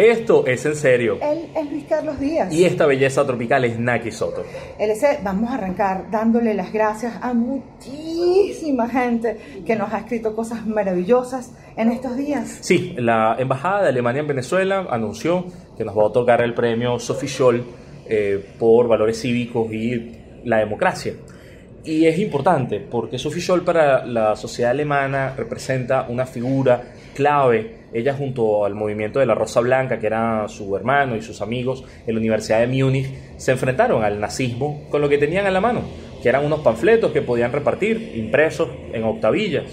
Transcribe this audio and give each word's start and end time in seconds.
Esto 0.00 0.46
es 0.46 0.64
en 0.64 0.76
serio. 0.76 1.18
Él 1.20 1.50
es 1.54 1.70
Luis 1.70 1.84
Carlos 1.84 2.18
Díaz. 2.18 2.50
Y 2.50 2.64
esta 2.64 2.86
belleza 2.86 3.26
tropical 3.26 3.66
es 3.66 3.78
Naki 3.78 4.10
Soto. 4.10 4.42
LC, 4.78 5.18
vamos 5.22 5.50
a 5.50 5.56
arrancar 5.56 6.10
dándole 6.10 6.54
las 6.54 6.72
gracias 6.72 7.18
a 7.20 7.34
muchísima 7.34 8.88
gente 8.88 9.62
que 9.66 9.76
nos 9.76 9.92
ha 9.92 9.98
escrito 9.98 10.34
cosas 10.34 10.66
maravillosas 10.66 11.52
en 11.76 11.92
estos 11.92 12.16
días. 12.16 12.60
Sí, 12.62 12.94
la 12.96 13.36
Embajada 13.38 13.82
de 13.82 13.88
Alemania 13.90 14.20
en 14.20 14.28
Venezuela 14.28 14.86
anunció 14.88 15.44
que 15.76 15.84
nos 15.84 15.94
va 15.94 16.00
a 16.00 16.06
otorgar 16.06 16.40
el 16.40 16.54
premio 16.54 16.98
Sophie 16.98 17.28
Scholl 17.28 17.62
eh, 18.08 18.42
por 18.58 18.88
valores 18.88 19.20
cívicos 19.20 19.70
y 19.70 20.16
la 20.44 20.60
democracia. 20.60 21.12
Y 21.84 22.06
es 22.06 22.18
importante 22.18 22.80
porque 22.80 23.18
Sophie 23.18 23.42
Scholl 23.42 23.64
para 23.64 24.06
la 24.06 24.34
sociedad 24.34 24.70
alemana 24.70 25.34
representa 25.36 26.06
una 26.08 26.24
figura 26.24 26.84
clave. 27.14 27.79
Ella 27.92 28.14
junto 28.14 28.64
al 28.64 28.74
movimiento 28.74 29.18
de 29.18 29.26
la 29.26 29.34
Rosa 29.34 29.60
Blanca, 29.60 29.98
que 29.98 30.06
era 30.06 30.46
su 30.48 30.76
hermano 30.76 31.16
y 31.16 31.22
sus 31.22 31.40
amigos 31.40 31.84
en 32.06 32.14
la 32.14 32.20
Universidad 32.20 32.60
de 32.60 32.66
Múnich, 32.66 33.12
se 33.36 33.52
enfrentaron 33.52 34.04
al 34.04 34.20
nazismo 34.20 34.86
con 34.90 35.00
lo 35.00 35.08
que 35.08 35.18
tenían 35.18 35.46
en 35.46 35.54
la 35.54 35.60
mano, 35.60 35.82
que 36.22 36.28
eran 36.28 36.44
unos 36.44 36.60
panfletos 36.60 37.12
que 37.12 37.22
podían 37.22 37.52
repartir, 37.52 38.12
impresos 38.14 38.68
en 38.92 39.04
octavillas. 39.04 39.64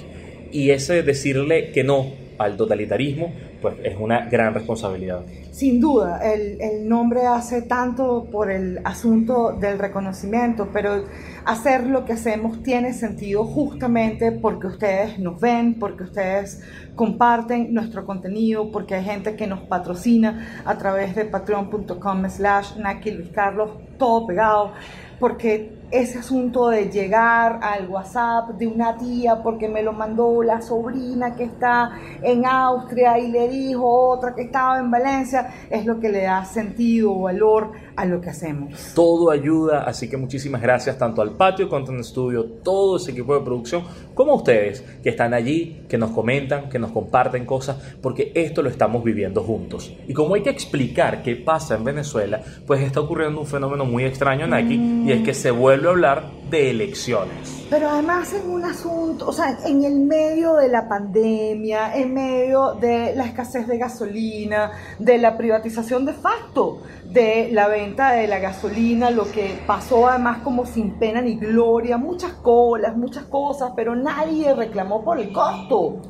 Y 0.51 0.71
ese 0.71 1.03
decirle 1.03 1.71
que 1.71 1.83
no 1.83 2.13
al 2.37 2.57
totalitarismo, 2.57 3.33
pues 3.61 3.75
es 3.83 3.97
una 3.99 4.25
gran 4.29 4.53
responsabilidad. 4.53 5.25
Sin 5.51 5.79
duda, 5.79 6.19
el, 6.23 6.61
el, 6.61 6.87
nombre 6.87 7.25
hace 7.25 7.63
tanto 7.63 8.27
por 8.31 8.51
el 8.51 8.79
asunto 8.83 9.53
del 9.53 9.79
reconocimiento, 9.79 10.69
pero 10.71 11.03
hacer 11.45 11.87
lo 11.87 12.05
que 12.05 12.13
hacemos 12.13 12.61
tiene 12.61 12.93
sentido 12.93 13.43
justamente 13.43 14.31
porque 14.31 14.67
ustedes 14.67 15.17
nos 15.19 15.39
ven, 15.39 15.79
porque 15.79 16.03
ustedes 16.03 16.61
comparten 16.95 17.73
nuestro 17.73 18.05
contenido, 18.05 18.71
porque 18.71 18.95
hay 18.95 19.03
gente 19.03 19.35
que 19.35 19.47
nos 19.47 19.61
patrocina 19.61 20.63
a 20.65 20.77
través 20.77 21.15
de 21.15 21.25
patreon.com 21.25 22.29
slash 22.29 22.77
Naki 22.77 23.11
Luis 23.11 23.29
Carlos, 23.29 23.71
todo 23.97 24.27
pegado, 24.27 24.73
porque 25.19 25.76
ese 25.89 26.19
asunto 26.19 26.67
de 26.67 26.89
llegar 26.89 27.59
al 27.61 27.89
WhatsApp 27.89 28.49
de 28.57 28.67
una 28.67 28.97
tía 28.97 29.41
porque 29.41 29.69
me 29.69 29.81
lo 29.81 29.93
mandó 29.93 30.43
la 30.43 30.61
sobrina 30.61 31.35
que 31.35 31.45
está 31.45 31.91
en 32.21 32.45
Austria 32.45 33.17
y 33.17 33.31
le 33.31 33.47
dijo 33.47 33.87
otra 33.87 34.35
que 34.35 34.43
estaba 34.43 34.79
en 34.79 34.91
Valencia, 34.91 35.53
es 35.69 35.85
lo 35.85 35.99
que 35.99 36.09
le 36.09 36.23
da 36.23 36.43
sentido, 36.43 37.17
valor 37.19 37.71
a 37.97 38.05
lo 38.05 38.21
que 38.21 38.29
hacemos. 38.29 38.93
Todo 38.93 39.31
ayuda, 39.31 39.83
así 39.83 40.07
que 40.09 40.17
muchísimas 40.17 40.61
gracias 40.61 40.97
tanto 40.97 41.21
al 41.21 41.31
Patio 41.31 41.67
Content 41.67 42.03
Studio, 42.03 42.45
todo 42.63 42.97
ese 42.97 43.11
equipo 43.11 43.37
de 43.37 43.43
producción, 43.43 43.83
como 44.13 44.33
a 44.33 44.35
ustedes 44.35 44.85
que 45.01 45.09
están 45.09 45.33
allí, 45.33 45.81
que 45.89 45.97
nos 45.97 46.11
comentan, 46.11 46.69
que 46.69 46.77
nos 46.77 46.91
comparten 46.91 47.45
cosas, 47.45 47.77
porque 48.01 48.31
esto 48.35 48.61
lo 48.61 48.69
estamos 48.69 49.03
viviendo 49.03 49.41
juntos. 49.41 49.91
Y 50.07 50.13
como 50.13 50.35
hay 50.35 50.43
que 50.43 50.51
explicar 50.51 51.23
qué 51.23 51.35
pasa 51.35 51.75
en 51.75 51.83
Venezuela, 51.83 52.41
pues 52.67 52.81
está 52.81 53.01
ocurriendo 53.01 53.41
un 53.41 53.47
fenómeno 53.47 53.83
muy 53.83 54.05
extraño 54.05 54.45
en 54.45 54.53
aquí, 54.53 54.75
y 55.05 55.11
es 55.11 55.23
que 55.23 55.33
se 55.33 55.49
vuelve 55.49 55.87
a 55.87 55.91
hablar 55.91 56.36
de 56.49 56.71
elecciones. 56.71 57.65
Pero 57.69 57.89
además 57.89 58.33
en 58.33 58.49
un 58.49 58.63
asunto, 58.63 59.27
o 59.27 59.33
sea, 59.33 59.57
en 59.65 59.83
el 59.83 59.99
medio 59.99 60.55
de 60.55 60.69
la 60.69 60.87
pandemia, 60.87 61.95
en 61.95 62.13
medio 62.13 62.73
de 62.73 63.13
la 63.15 63.25
escasez 63.25 63.67
de 63.67 63.77
gasolina, 63.77 64.71
de 64.99 65.17
la 65.17 65.37
privatización 65.37 66.05
de 66.05 66.13
facto 66.13 66.81
de 67.11 67.49
la 67.51 67.67
venta 67.67 68.11
de 68.11 68.27
la 68.27 68.39
gasolina, 68.39 69.09
lo 69.09 69.29
que 69.31 69.59
pasó 69.65 70.07
además 70.07 70.39
como 70.43 70.65
sin 70.65 70.99
pena 70.99 71.21
ni 71.21 71.35
gloria, 71.35 71.97
muchas 71.97 72.33
colas, 72.33 72.95
muchas 72.95 73.25
cosas, 73.25 73.71
pero 73.75 73.95
nadie 73.95 74.53
reclamó 74.53 75.03
por 75.03 75.19
el 75.19 75.31
costo. 75.31 76.01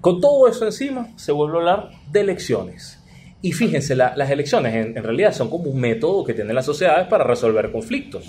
Con 0.00 0.20
todo 0.20 0.46
eso 0.46 0.64
encima, 0.64 1.08
se 1.16 1.32
vuelve 1.32 1.56
a 1.56 1.58
hablar 1.58 1.90
de 2.10 2.20
elecciones. 2.20 2.97
Y 3.40 3.52
fíjense, 3.52 3.94
las 3.94 4.30
elecciones 4.30 4.74
en, 4.74 4.96
en, 4.96 5.04
realidad 5.04 5.32
son 5.32 5.48
como 5.48 5.70
un 5.70 5.80
método 5.80 6.24
que 6.24 6.34
tienen 6.34 6.56
las 6.56 6.66
sociedades 6.66 7.06
para 7.06 7.22
resolver 7.22 7.70
conflictos. 7.70 8.24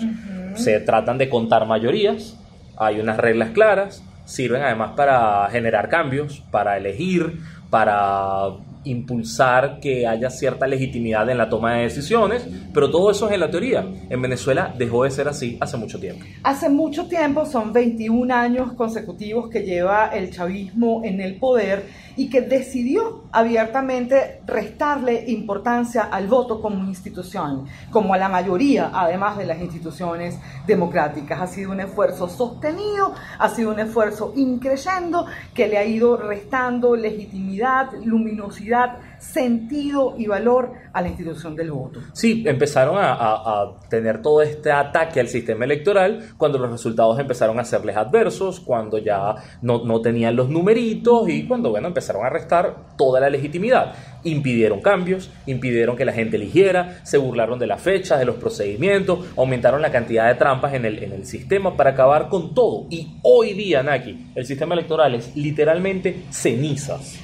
Se 0.54 0.78
tratan 0.80 1.18
de 1.18 1.28
contar 1.28 1.66
mayorías, 1.66 2.36
hay 2.76 3.00
unas 3.00 3.16
reglas 3.16 3.50
claras, 3.50 4.04
sirven 4.24 4.62
además 4.62 4.92
para 4.96 5.48
generar 5.50 5.88
cambios, 5.88 6.42
para 6.50 6.76
elegir, 6.76 7.40
para 7.70 8.50
impulsar 8.84 9.78
que 9.80 10.06
haya 10.06 10.30
cierta 10.30 10.66
legitimidad 10.66 11.28
en 11.28 11.38
la 11.38 11.48
toma 11.48 11.74
de 11.74 11.82
decisiones, 11.82 12.46
pero 12.72 12.90
todo 12.90 13.10
eso 13.10 13.28
es 13.28 13.34
en 13.34 13.40
la 13.40 13.50
teoría. 13.50 13.84
En 14.08 14.22
Venezuela 14.22 14.74
dejó 14.76 15.04
de 15.04 15.10
ser 15.10 15.28
así 15.28 15.58
hace 15.60 15.76
mucho 15.76 16.00
tiempo. 16.00 16.24
Hace 16.42 16.68
mucho 16.68 17.06
tiempo, 17.06 17.44
son 17.44 17.72
21 17.72 18.34
años 18.34 18.72
consecutivos 18.72 19.50
que 19.50 19.62
lleva 19.62 20.08
el 20.08 20.30
chavismo 20.30 21.02
en 21.04 21.20
el 21.20 21.36
poder 21.36 21.84
y 22.20 22.28
que 22.28 22.42
decidió 22.42 23.22
abiertamente 23.32 24.42
restarle 24.46 25.24
importancia 25.28 26.02
al 26.02 26.26
voto 26.26 26.60
como 26.60 26.84
institución, 26.84 27.64
como 27.90 28.12
a 28.12 28.18
la 28.18 28.28
mayoría, 28.28 28.90
además 28.92 29.38
de 29.38 29.46
las 29.46 29.58
instituciones 29.58 30.38
democráticas. 30.66 31.40
Ha 31.40 31.46
sido 31.46 31.70
un 31.70 31.80
esfuerzo 31.80 32.28
sostenido, 32.28 33.14
ha 33.38 33.48
sido 33.48 33.70
un 33.70 33.80
esfuerzo 33.80 34.34
increyendo 34.36 35.24
que 35.54 35.66
le 35.66 35.78
ha 35.78 35.84
ido 35.86 36.18
restando 36.18 36.94
legitimidad, 36.94 37.90
luminosidad, 38.04 38.98
sentido 39.18 40.14
y 40.18 40.26
valor 40.26 40.72
a 40.92 41.00
la 41.00 41.08
institución 41.08 41.56
del 41.56 41.72
voto. 41.72 42.00
Sí, 42.12 42.44
empezaron 42.46 42.96
a, 42.98 43.76
tener 43.88 44.20
todo 44.20 44.42
este 44.42 44.72
ataque 44.72 45.20
al 45.20 45.28
sistema 45.28 45.64
electoral 45.64 46.34
cuando 46.36 46.58
los 46.58 46.70
resultados 46.70 47.18
empezaron 47.18 47.58
a 47.58 47.64
serles 47.64 47.96
adversos, 47.96 48.60
cuando 48.60 48.98
ya 48.98 49.34
no, 49.62 49.84
no 49.84 50.00
tenían 50.00 50.36
los 50.36 50.48
numeritos 50.48 51.28
y 51.28 51.46
cuando, 51.46 51.70
bueno, 51.70 51.88
empezaron 51.88 52.09
a 52.18 52.30
restar 52.30 52.96
toda 52.96 53.20
la 53.20 53.30
legitimidad. 53.30 53.94
Impidieron 54.24 54.80
cambios, 54.80 55.30
impidieron 55.46 55.96
que 55.96 56.04
la 56.04 56.12
gente 56.12 56.36
eligiera, 56.36 57.00
se 57.04 57.18
burlaron 57.18 57.58
de 57.58 57.66
las 57.66 57.80
fechas, 57.80 58.18
de 58.18 58.24
los 58.24 58.36
procedimientos, 58.36 59.26
aumentaron 59.36 59.80
la 59.80 59.92
cantidad 59.92 60.28
de 60.28 60.34
trampas 60.34 60.74
en 60.74 60.84
el, 60.84 61.02
en 61.02 61.12
el 61.12 61.26
sistema 61.26 61.76
para 61.76 61.90
acabar 61.90 62.28
con 62.28 62.54
todo. 62.54 62.86
Y 62.90 63.18
hoy 63.22 63.54
día, 63.54 63.82
Naki, 63.82 64.32
el 64.34 64.44
sistema 64.44 64.74
electoral 64.74 65.14
es 65.14 65.34
literalmente 65.36 66.24
cenizas. 66.30 67.18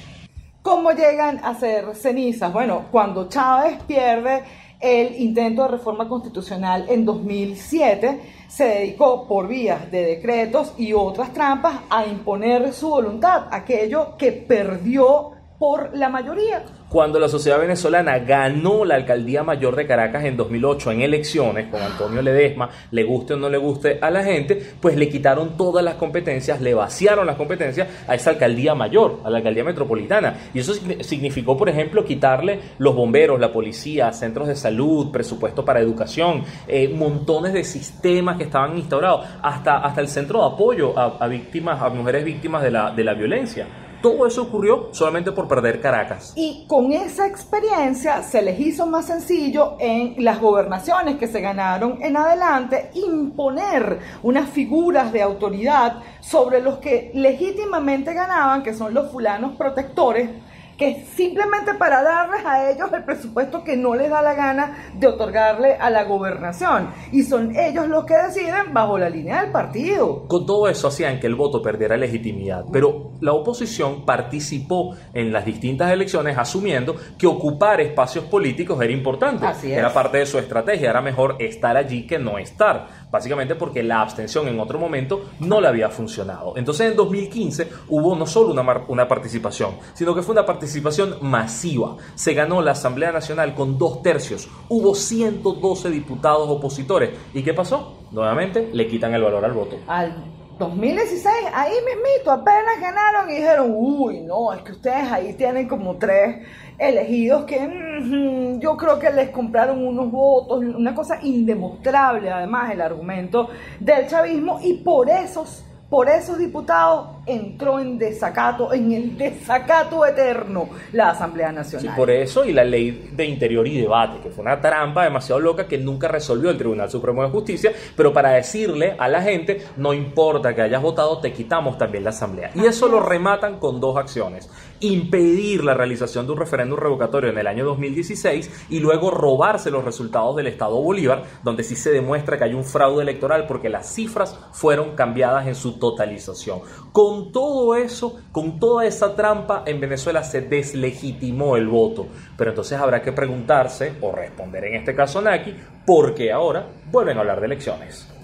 ¿Cómo 0.61 0.91
llegan 0.91 1.39
a 1.43 1.55
ser 1.55 1.95
cenizas? 1.95 2.51
Bueno, 2.51 2.87
cuando 2.91 3.29
Chávez 3.29 3.77
pierde 3.87 4.43
el 4.79 5.15
intento 5.15 5.63
de 5.63 5.69
reforma 5.69 6.07
constitucional 6.07 6.85
en 6.89 7.05
2007, 7.05 8.19
se 8.47 8.65
dedicó 8.65 9.27
por 9.27 9.47
vías 9.47 9.91
de 9.91 10.05
decretos 10.05 10.73
y 10.77 10.93
otras 10.93 11.33
trampas 11.33 11.81
a 11.89 12.05
imponer 12.05 12.73
su 12.73 12.89
voluntad, 12.89 13.47
aquello 13.51 14.17
que 14.17 14.31
perdió 14.31 15.31
por 15.59 15.95
la 15.97 16.09
mayoría. 16.09 16.63
Cuando 16.89 17.19
la 17.19 17.27
sociedad 17.27 17.59
venezolana 17.59 18.19
ganó 18.19 18.85
la 18.85 18.95
alcaldía 18.95 19.43
mayor 19.43 19.75
de 19.75 19.85
Caracas 19.85 20.23
en 20.23 20.37
2008 20.37 20.91
en 20.91 21.01
elecciones 21.01 21.67
con 21.67 21.81
Antonio 21.81 22.21
Ledesma, 22.21 22.69
le 22.91 23.03
guste 23.03 23.33
o 23.33 23.37
no 23.37 23.49
le 23.49 23.57
guste 23.57 23.99
a 24.01 24.09
la 24.09 24.23
gente, 24.23 24.55
pues 24.79 24.95
le 24.95 25.09
quitaron 25.09 25.57
todas 25.57 25.83
las 25.83 25.95
competencias, 25.95 26.61
le 26.61 26.73
vaciaron 26.73 27.25
las 27.25 27.35
competencias 27.35 27.89
a 28.07 28.15
esa 28.15 28.29
alcaldía 28.29 28.73
mayor, 28.73 29.19
a 29.25 29.29
la 29.29 29.39
alcaldía 29.39 29.65
metropolitana. 29.65 30.35
Y 30.53 30.59
eso 30.59 30.73
significó, 31.01 31.57
por 31.57 31.67
ejemplo, 31.67 32.05
quitarle 32.05 32.57
los 32.77 32.95
bomberos, 32.95 33.37
la 33.37 33.51
policía, 33.51 34.13
centros 34.13 34.47
de 34.47 34.55
salud, 34.55 35.11
presupuesto 35.11 35.65
para 35.65 35.81
educación, 35.81 36.45
eh, 36.69 36.87
montones 36.87 37.51
de 37.51 37.65
sistemas 37.65 38.37
que 38.37 38.43
estaban 38.43 38.77
instaurados, 38.77 39.25
hasta, 39.41 39.79
hasta 39.79 39.99
el 39.99 40.07
centro 40.07 40.39
de 40.39 40.55
apoyo 40.55 40.97
a, 40.97 41.17
a 41.19 41.27
víctimas, 41.27 41.81
a 41.81 41.89
mujeres 41.89 42.23
víctimas 42.23 42.63
de 42.63 42.71
la, 42.71 42.91
de 42.91 43.03
la 43.03 43.13
violencia. 43.13 43.67
Todo 44.01 44.27
eso 44.27 44.43
ocurrió 44.43 44.89
solamente 44.91 45.31
por 45.31 45.47
perder 45.47 45.81
Caracas. 45.81 46.33
Y 46.35 46.65
con 46.67 46.93
esa 46.93 47.25
experiencia 47.25 48.21
se 48.21 48.41
les 48.41 48.59
hizo 48.59 48.85
más 48.85 49.07
sencillo 49.07 49.75
en 49.79 50.15
las 50.23 50.39
gobernaciones 50.39 51.17
que 51.17 51.27
se 51.27 51.41
ganaron 51.41 51.97
en 52.01 52.15
adelante 52.15 52.91
imponer 52.93 53.99
unas 54.23 54.49
figuras 54.49 55.11
de 55.11 55.21
autoridad 55.21 55.99
sobre 56.19 56.61
los 56.61 56.77
que 56.77 57.11
legítimamente 57.13 58.13
ganaban, 58.13 58.63
que 58.63 58.73
son 58.73 58.93
los 58.93 59.11
fulanos 59.11 59.55
protectores, 59.55 60.29
que 60.77 61.05
simplemente 61.15 61.73
para 61.73 62.03
darles 62.03 62.45
a 62.45 62.69
ellos 62.69 62.89
el 62.93 63.03
presupuesto 63.03 63.63
que 63.63 63.75
no 63.75 63.95
les 63.95 64.09
da 64.09 64.21
la 64.21 64.35
gana 64.35 64.91
de 64.93 65.07
otorgarle 65.07 65.75
a 65.75 65.89
la 65.89 66.03
gobernación. 66.03 66.89
Y 67.11 67.23
son 67.23 67.55
ellos 67.55 67.87
los 67.87 68.05
que 68.05 68.15
deciden 68.15 68.73
bajo 68.73 68.97
la 68.97 69.09
línea 69.09 69.41
del 69.41 69.51
partido. 69.51 70.27
Con 70.27 70.45
todo 70.45 70.67
eso 70.67 70.87
hacían 70.87 71.19
que 71.19 71.27
el 71.27 71.35
voto 71.35 71.61
perdiera 71.61 71.97
legitimidad, 71.97 72.65
pero 72.71 73.11
la 73.21 73.33
oposición 73.33 74.05
participó 74.05 74.95
en 75.13 75.33
las 75.33 75.45
distintas 75.45 75.91
elecciones 75.91 76.37
asumiendo 76.37 76.95
que 77.17 77.25
ocupar 77.25 77.81
espacios 77.81 78.25
políticos 78.25 78.79
era 78.81 78.93
importante. 78.93 79.45
Así 79.45 79.71
es. 79.71 79.77
Era 79.77 79.91
parte 79.91 80.19
de 80.19 80.25
su 80.25 80.37
estrategia, 80.37 80.91
era 80.91 81.01
mejor 81.01 81.37
estar 81.39 81.75
allí 81.75 82.05
que 82.05 82.19
no 82.19 82.37
estar. 82.37 82.87
Básicamente 83.17 83.55
porque 83.55 83.81
la 83.81 84.01
abstención 84.01 84.47
en 84.47 84.59
otro 84.59 84.77
momento 84.77 85.31
no 85.39 85.59
le 85.59 85.67
había 85.67 85.89
funcionado. 85.89 86.53
Entonces 86.55 86.91
en 86.91 86.95
2015 86.95 87.67
hubo 87.89 88.15
no 88.15 88.27
solo 88.27 88.51
una, 88.51 88.83
una 88.89 89.07
participación, 89.07 89.71
sino 89.95 90.13
que 90.13 90.21
fue 90.21 90.33
una 90.33 90.45
participación 90.45 91.17
masiva. 91.21 91.97
Se 92.13 92.35
ganó 92.35 92.61
la 92.61 92.73
Asamblea 92.73 93.11
Nacional 93.11 93.55
con 93.55 93.79
dos 93.79 94.03
tercios. 94.03 94.47
Hubo 94.69 94.93
112 94.93 95.89
diputados 95.89 96.47
opositores. 96.47 97.09
¿Y 97.33 97.41
qué 97.41 97.55
pasó? 97.55 98.03
Nuevamente 98.11 98.69
le 98.71 98.87
quitan 98.87 99.15
el 99.15 99.23
valor 99.23 99.43
al 99.43 99.53
voto. 99.53 99.79
Al 99.87 100.15
2016, 100.59 101.25
ahí 101.55 101.73
mismito, 101.85 102.31
apenas 102.31 102.79
ganaron 102.79 103.31
y 103.31 103.35
dijeron, 103.35 103.73
uy, 103.75 104.21
no, 104.21 104.53
es 104.53 104.61
que 104.61 104.73
ustedes 104.73 105.11
ahí 105.11 105.33
tienen 105.33 105.67
como 105.67 105.97
tres 105.97 106.45
elegidos 106.77 107.45
que 107.45 107.59
mm, 107.59 108.59
yo 108.59 108.77
creo 108.77 108.99
que 108.99 109.09
les 109.09 109.29
compraron 109.29 109.85
unos 109.85 110.11
votos, 110.11 110.59
una 110.59 110.93
cosa 110.93 111.19
indemostrable 111.23 112.29
además 112.29 112.71
el 112.71 112.81
argumento 112.81 113.49
del 113.79 114.07
chavismo 114.07 114.59
y 114.63 114.75
por 114.75 115.09
esos 115.09 115.63
por 115.89 116.09
esos 116.09 116.37
diputados 116.37 117.07
entró 117.25 117.79
en 117.79 117.97
desacato, 117.97 118.73
en 118.73 118.91
el 118.91 119.17
desacato 119.17 120.05
eterno, 120.05 120.69
la 120.91 121.11
Asamblea 121.11 121.51
Nacional. 121.51 121.87
Sí, 121.87 121.93
por 121.95 122.09
eso 122.09 122.43
y 122.43 122.51
la 122.51 122.63
ley 122.63 123.09
de 123.13 123.25
interior 123.25 123.65
y 123.67 123.81
debate, 123.81 124.19
que 124.21 124.29
fue 124.29 124.43
una 124.43 124.59
trampa 124.59 125.03
demasiado 125.03 125.39
loca 125.39 125.67
que 125.67 125.77
nunca 125.77 126.07
resolvió 126.07 126.49
el 126.49 126.57
Tribunal 126.57 126.89
Supremo 126.89 127.23
de 127.23 127.29
Justicia, 127.29 127.71
pero 127.95 128.11
para 128.11 128.31
decirle 128.31 128.95
a 128.97 129.07
la 129.07 129.21
gente, 129.21 129.61
no 129.77 129.93
importa 129.93 130.53
que 130.53 130.61
hayas 130.61 130.81
votado, 130.81 131.19
te 131.19 131.31
quitamos 131.31 131.77
también 131.77 132.03
la 132.03 132.09
Asamblea. 132.09 132.51
Y 132.53 132.65
eso 132.65 132.87
lo 132.87 132.99
rematan 132.99 133.59
con 133.59 133.79
dos 133.79 133.97
acciones. 133.97 134.49
Impedir 134.79 135.63
la 135.63 135.73
realización 135.73 136.25
de 136.25 136.33
un 136.33 136.39
referéndum 136.39 136.77
revocatorio 136.77 137.29
en 137.29 137.37
el 137.37 137.47
año 137.47 137.65
2016 137.65 138.67
y 138.69 138.79
luego 138.79 139.09
robarse 139.09 139.71
los 139.71 139.85
resultados 139.85 140.35
del 140.35 140.47
Estado 140.47 140.81
Bolívar, 140.81 141.23
donde 141.43 141.63
sí 141.63 141.75
se 141.75 141.91
demuestra 141.91 142.37
que 142.37 142.43
hay 142.43 142.53
un 142.53 142.63
fraude 142.63 143.03
electoral 143.03 143.47
porque 143.47 143.69
las 143.69 143.93
cifras 143.93 144.37
fueron 144.51 144.95
cambiadas 144.95 145.47
en 145.47 145.55
su 145.55 145.76
totalización. 145.79 146.61
Con 146.91 147.31
todo 147.31 147.75
eso, 147.75 148.19
con 148.31 148.59
toda 148.59 148.85
esa 148.85 149.15
trampa, 149.15 149.63
en 149.65 149.79
Venezuela 149.79 150.23
se 150.23 150.41
deslegitimó 150.41 151.57
el 151.57 151.67
voto. 151.67 152.07
Pero 152.37 152.51
entonces 152.51 152.79
habrá 152.79 153.01
que 153.01 153.11
preguntarse, 153.11 153.93
o 154.01 154.11
responder 154.11 154.65
en 154.65 154.75
este 154.75 154.95
caso 154.95 155.21
Naki, 155.21 155.55
por 155.85 156.13
qué 156.13 156.31
ahora 156.31 156.67
vuelven 156.91 157.17
a 157.17 157.21
hablar 157.21 157.39
de 157.39 157.45
elecciones. 157.45 158.16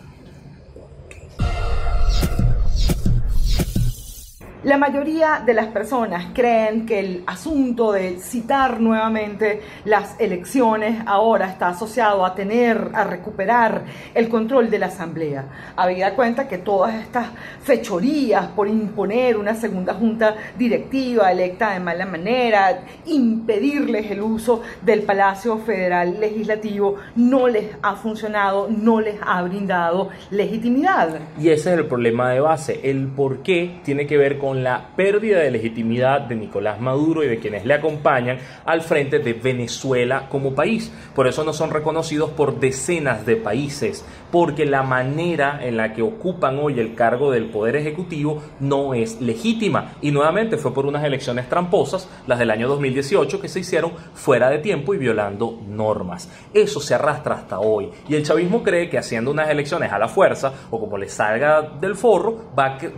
La 4.63 4.77
mayoría 4.77 5.43
de 5.45 5.53
las 5.53 5.67
personas 5.67 6.27
creen 6.33 6.85
que 6.85 6.97
el 6.97 7.23
asunto 7.27 7.91
de 7.91 8.17
citar 8.19 8.79
nuevamente 8.79 9.59
las 9.83 10.17
elecciones 10.21 11.03
ahora 11.05 11.47
está 11.47 11.67
asociado 11.67 12.25
a 12.25 12.33
tener, 12.33 12.91
a 12.93 13.03
recuperar 13.03 13.83
el 14.13 14.29
control 14.29 14.69
de 14.69 14.79
la 14.79 14.85
Asamblea. 14.85 15.73
Habida 15.75 16.15
cuenta 16.15 16.47
que 16.47 16.59
todas 16.59 16.95
estas 16.95 17.27
fechorías 17.61 18.47
por 18.55 18.69
imponer 18.69 19.35
una 19.35 19.53
segunda 19.53 19.95
junta 19.95 20.33
directiva 20.57 21.29
electa 21.29 21.73
de 21.73 21.81
mala 21.81 22.05
manera, 22.05 22.85
impedirles 23.05 24.11
el 24.11 24.21
uso 24.21 24.61
del 24.81 25.01
Palacio 25.01 25.57
Federal 25.57 26.21
Legislativo, 26.21 26.95
no 27.17 27.49
les 27.49 27.65
ha 27.81 27.95
funcionado, 27.95 28.69
no 28.69 29.01
les 29.01 29.15
ha 29.21 29.41
brindado 29.41 30.09
legitimidad. 30.31 31.19
Y 31.37 31.49
ese 31.49 31.73
es 31.73 31.79
el 31.79 31.85
problema 31.87 32.29
de 32.29 32.39
base. 32.39 32.79
El 32.81 33.07
por 33.07 33.39
qué 33.43 33.81
tiene 33.83 34.07
que 34.07 34.17
ver 34.17 34.37
con 34.37 34.52
la 34.61 34.89
pérdida 34.95 35.39
de 35.39 35.51
legitimidad 35.51 36.21
de 36.21 36.35
Nicolás 36.35 36.81
Maduro 36.81 37.23
y 37.23 37.27
de 37.27 37.39
quienes 37.39 37.65
le 37.65 37.73
acompañan 37.73 38.39
al 38.65 38.81
frente 38.81 39.19
de 39.19 39.31
Venezuela 39.31 40.27
como 40.27 40.53
país. 40.53 40.91
Por 41.15 41.27
eso 41.27 41.45
no 41.45 41.53
son 41.53 41.71
reconocidos 41.71 42.31
por 42.31 42.59
decenas 42.59 43.25
de 43.25 43.37
países, 43.37 44.05
porque 44.33 44.65
la 44.65 44.81
manera 44.81 45.59
en 45.61 45.77
la 45.77 45.93
que 45.93 46.01
ocupan 46.01 46.57
hoy 46.57 46.79
el 46.79 46.95
cargo 46.95 47.29
del 47.29 47.51
Poder 47.51 47.75
Ejecutivo 47.75 48.41
no 48.59 48.95
es 48.95 49.21
legítima. 49.21 49.91
Y 50.01 50.09
nuevamente 50.09 50.57
fue 50.57 50.73
por 50.73 50.87
unas 50.87 51.03
elecciones 51.03 51.47
tramposas, 51.47 52.09
las 52.25 52.39
del 52.39 52.49
año 52.49 52.67
2018, 52.67 53.39
que 53.39 53.47
se 53.47 53.59
hicieron 53.59 53.91
fuera 54.15 54.49
de 54.49 54.57
tiempo 54.57 54.95
y 54.95 54.97
violando 54.97 55.59
normas. 55.67 56.31
Eso 56.51 56.79
se 56.79 56.95
arrastra 56.95 57.35
hasta 57.35 57.59
hoy. 57.59 57.91
Y 58.09 58.15
el 58.15 58.23
chavismo 58.25 58.63
cree 58.63 58.89
que 58.89 58.97
haciendo 58.97 59.29
unas 59.29 59.51
elecciones 59.51 59.91
a 59.91 59.99
la 59.99 60.07
fuerza, 60.07 60.51
o 60.71 60.79
como 60.79 60.97
les 60.97 61.13
salga 61.13 61.61
del 61.61 61.95
forro, 61.95 62.45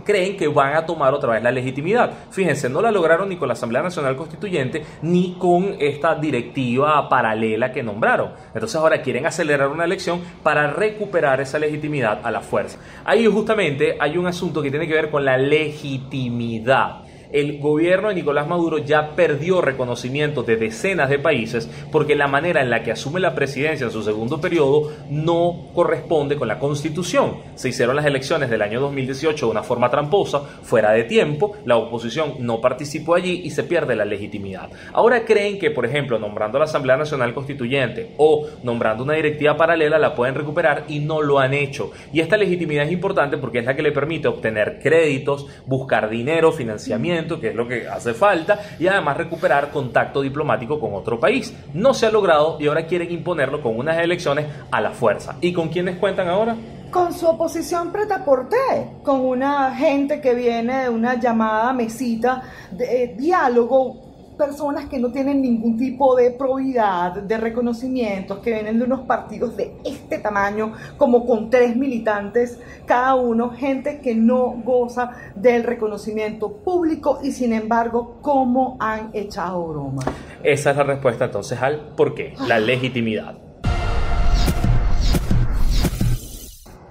creen 0.06 0.38
que 0.38 0.48
van 0.48 0.74
a 0.74 0.86
tomar 0.86 1.12
otra 1.12 1.34
vez 1.34 1.42
la 1.42 1.52
legitimidad. 1.52 2.12
Fíjense, 2.30 2.70
no 2.70 2.80
la 2.80 2.90
lograron 2.90 3.28
ni 3.28 3.36
con 3.36 3.48
la 3.48 3.52
Asamblea 3.52 3.82
Nacional 3.82 4.16
Constituyente, 4.16 4.86
ni 5.02 5.34
con 5.38 5.76
esta 5.80 6.14
directiva 6.14 7.06
paralela 7.10 7.72
que 7.72 7.82
nombraron. 7.82 8.30
Entonces 8.54 8.76
ahora 8.76 9.02
quieren 9.02 9.26
acelerar 9.26 9.68
una 9.68 9.84
elección 9.84 10.22
para 10.42 10.68
recuperar 10.68 11.25
esa 11.34 11.58
legitimidad 11.58 12.20
a 12.22 12.30
la 12.30 12.40
fuerza. 12.40 12.78
Ahí 13.04 13.26
justamente 13.26 13.96
hay 13.98 14.16
un 14.16 14.26
asunto 14.26 14.62
que 14.62 14.70
tiene 14.70 14.86
que 14.86 14.94
ver 14.94 15.10
con 15.10 15.24
la 15.24 15.36
legitimidad 15.36 17.05
el 17.32 17.58
gobierno 17.58 18.08
de 18.08 18.14
Nicolás 18.14 18.48
Maduro 18.48 18.78
ya 18.78 19.14
perdió 19.14 19.60
reconocimiento 19.60 20.42
de 20.42 20.56
decenas 20.56 21.10
de 21.10 21.18
países 21.18 21.68
porque 21.90 22.14
la 22.14 22.28
manera 22.28 22.62
en 22.62 22.70
la 22.70 22.82
que 22.82 22.92
asume 22.92 23.20
la 23.20 23.34
presidencia 23.34 23.86
en 23.86 23.92
su 23.92 24.02
segundo 24.02 24.40
periodo 24.40 24.92
no 25.10 25.68
corresponde 25.74 26.36
con 26.36 26.48
la 26.48 26.58
constitución. 26.58 27.36
Se 27.54 27.68
hicieron 27.68 27.96
las 27.96 28.06
elecciones 28.06 28.50
del 28.50 28.62
año 28.62 28.80
2018 28.80 29.46
de 29.46 29.52
una 29.52 29.62
forma 29.62 29.90
tramposa, 29.90 30.40
fuera 30.62 30.92
de 30.92 31.04
tiempo, 31.04 31.56
la 31.64 31.76
oposición 31.76 32.34
no 32.40 32.60
participó 32.60 33.14
allí 33.14 33.42
y 33.44 33.50
se 33.50 33.64
pierde 33.64 33.96
la 33.96 34.04
legitimidad. 34.04 34.70
Ahora 34.92 35.24
creen 35.24 35.58
que, 35.58 35.70
por 35.70 35.86
ejemplo, 35.86 36.18
nombrando 36.18 36.58
a 36.58 36.60
la 36.60 36.64
Asamblea 36.64 36.96
Nacional 36.96 37.34
Constituyente 37.34 38.12
o 38.16 38.46
nombrando 38.62 39.04
una 39.04 39.14
directiva 39.14 39.56
paralela 39.56 39.98
la 39.98 40.14
pueden 40.14 40.34
recuperar 40.34 40.84
y 40.88 41.00
no 41.00 41.22
lo 41.22 41.38
han 41.38 41.54
hecho. 41.54 41.92
Y 42.12 42.20
esta 42.20 42.36
legitimidad 42.36 42.86
es 42.86 42.92
importante 42.92 43.38
porque 43.38 43.58
es 43.58 43.64
la 43.64 43.76
que 43.76 43.82
le 43.82 43.92
permite 43.92 44.28
obtener 44.28 44.80
créditos, 44.82 45.46
buscar 45.66 46.08
dinero, 46.08 46.52
financiamiento, 46.52 47.15
que 47.40 47.48
es 47.48 47.54
lo 47.54 47.66
que 47.66 47.88
hace 47.88 48.14
falta, 48.14 48.58
y 48.78 48.86
además 48.86 49.16
recuperar 49.16 49.70
contacto 49.70 50.22
diplomático 50.22 50.78
con 50.78 50.94
otro 50.94 51.18
país. 51.18 51.54
No 51.74 51.94
se 51.94 52.06
ha 52.06 52.10
logrado 52.10 52.56
y 52.60 52.66
ahora 52.66 52.86
quieren 52.86 53.10
imponerlo 53.10 53.62
con 53.62 53.78
unas 53.78 53.98
elecciones 53.98 54.46
a 54.70 54.80
la 54.80 54.90
fuerza. 54.90 55.36
¿Y 55.40 55.52
con 55.52 55.68
quiénes 55.68 55.96
cuentan 55.96 56.28
ahora? 56.28 56.56
Con 56.90 57.12
su 57.12 57.26
oposición 57.26 57.90
pretaporte, 57.90 58.56
con 59.02 59.20
una 59.20 59.74
gente 59.74 60.20
que 60.20 60.34
viene 60.34 60.82
de 60.82 60.88
una 60.88 61.18
llamada 61.18 61.72
mesita 61.72 62.42
de 62.70 63.04
eh, 63.04 63.14
diálogo 63.16 64.05
personas 64.36 64.86
que 64.86 64.98
no 64.98 65.10
tienen 65.10 65.40
ningún 65.40 65.76
tipo 65.76 66.14
de 66.14 66.30
probidad, 66.30 67.14
de 67.22 67.36
reconocimientos, 67.38 68.38
que 68.38 68.52
vienen 68.52 68.78
de 68.78 68.84
unos 68.84 69.00
partidos 69.00 69.56
de 69.56 69.72
este 69.84 70.18
tamaño, 70.18 70.72
como 70.96 71.26
con 71.26 71.50
tres 71.50 71.76
militantes 71.76 72.60
cada 72.84 73.14
uno, 73.14 73.50
gente 73.50 74.00
que 74.00 74.14
no 74.14 74.62
goza 74.64 75.10
del 75.34 75.64
reconocimiento 75.64 76.52
público 76.58 77.18
y 77.22 77.32
sin 77.32 77.52
embargo, 77.52 78.18
¿cómo 78.20 78.76
han 78.78 79.10
echado 79.12 79.66
broma? 79.66 80.02
Esa 80.42 80.70
es 80.70 80.76
la 80.76 80.84
respuesta 80.84 81.26
entonces 81.26 81.60
al 81.60 81.94
por 81.96 82.14
qué, 82.14 82.34
la 82.46 82.58
legitimidad. 82.58 83.38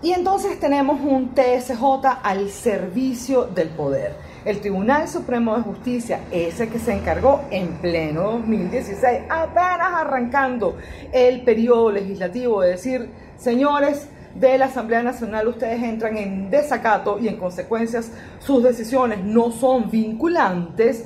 Y 0.01 0.11
entonces 0.11 0.59
tenemos 0.59 0.99
un 1.01 1.33
TSJ 1.33 1.81
al 2.21 2.49
servicio 2.49 3.45
del 3.45 3.69
poder 3.69 4.24
el 4.45 4.61
Tribunal 4.61 5.09
Supremo 5.09 5.57
de 5.57 5.63
Justicia, 5.63 6.21
ese 6.31 6.69
que 6.69 6.77
se 6.77 6.93
encargó 6.93 7.41
en 7.49 7.69
pleno 7.81 8.33
2016, 8.33 9.23
apenas 9.27 9.93
arrancando 9.93 10.77
el 11.11 11.41
periodo 11.41 11.91
legislativo, 11.91 12.61
de 12.61 12.69
decir, 12.69 13.09
señores 13.37 14.07
de 14.35 14.57
la 14.59 14.65
Asamblea 14.65 15.01
Nacional, 15.01 15.47
ustedes 15.47 15.81
entran 15.81 16.15
en 16.17 16.51
desacato 16.51 17.17
y 17.19 17.27
en 17.27 17.37
consecuencias 17.37 18.11
sus 18.39 18.61
decisiones 18.61 19.23
no 19.23 19.51
son 19.51 19.89
vinculantes. 19.89 21.05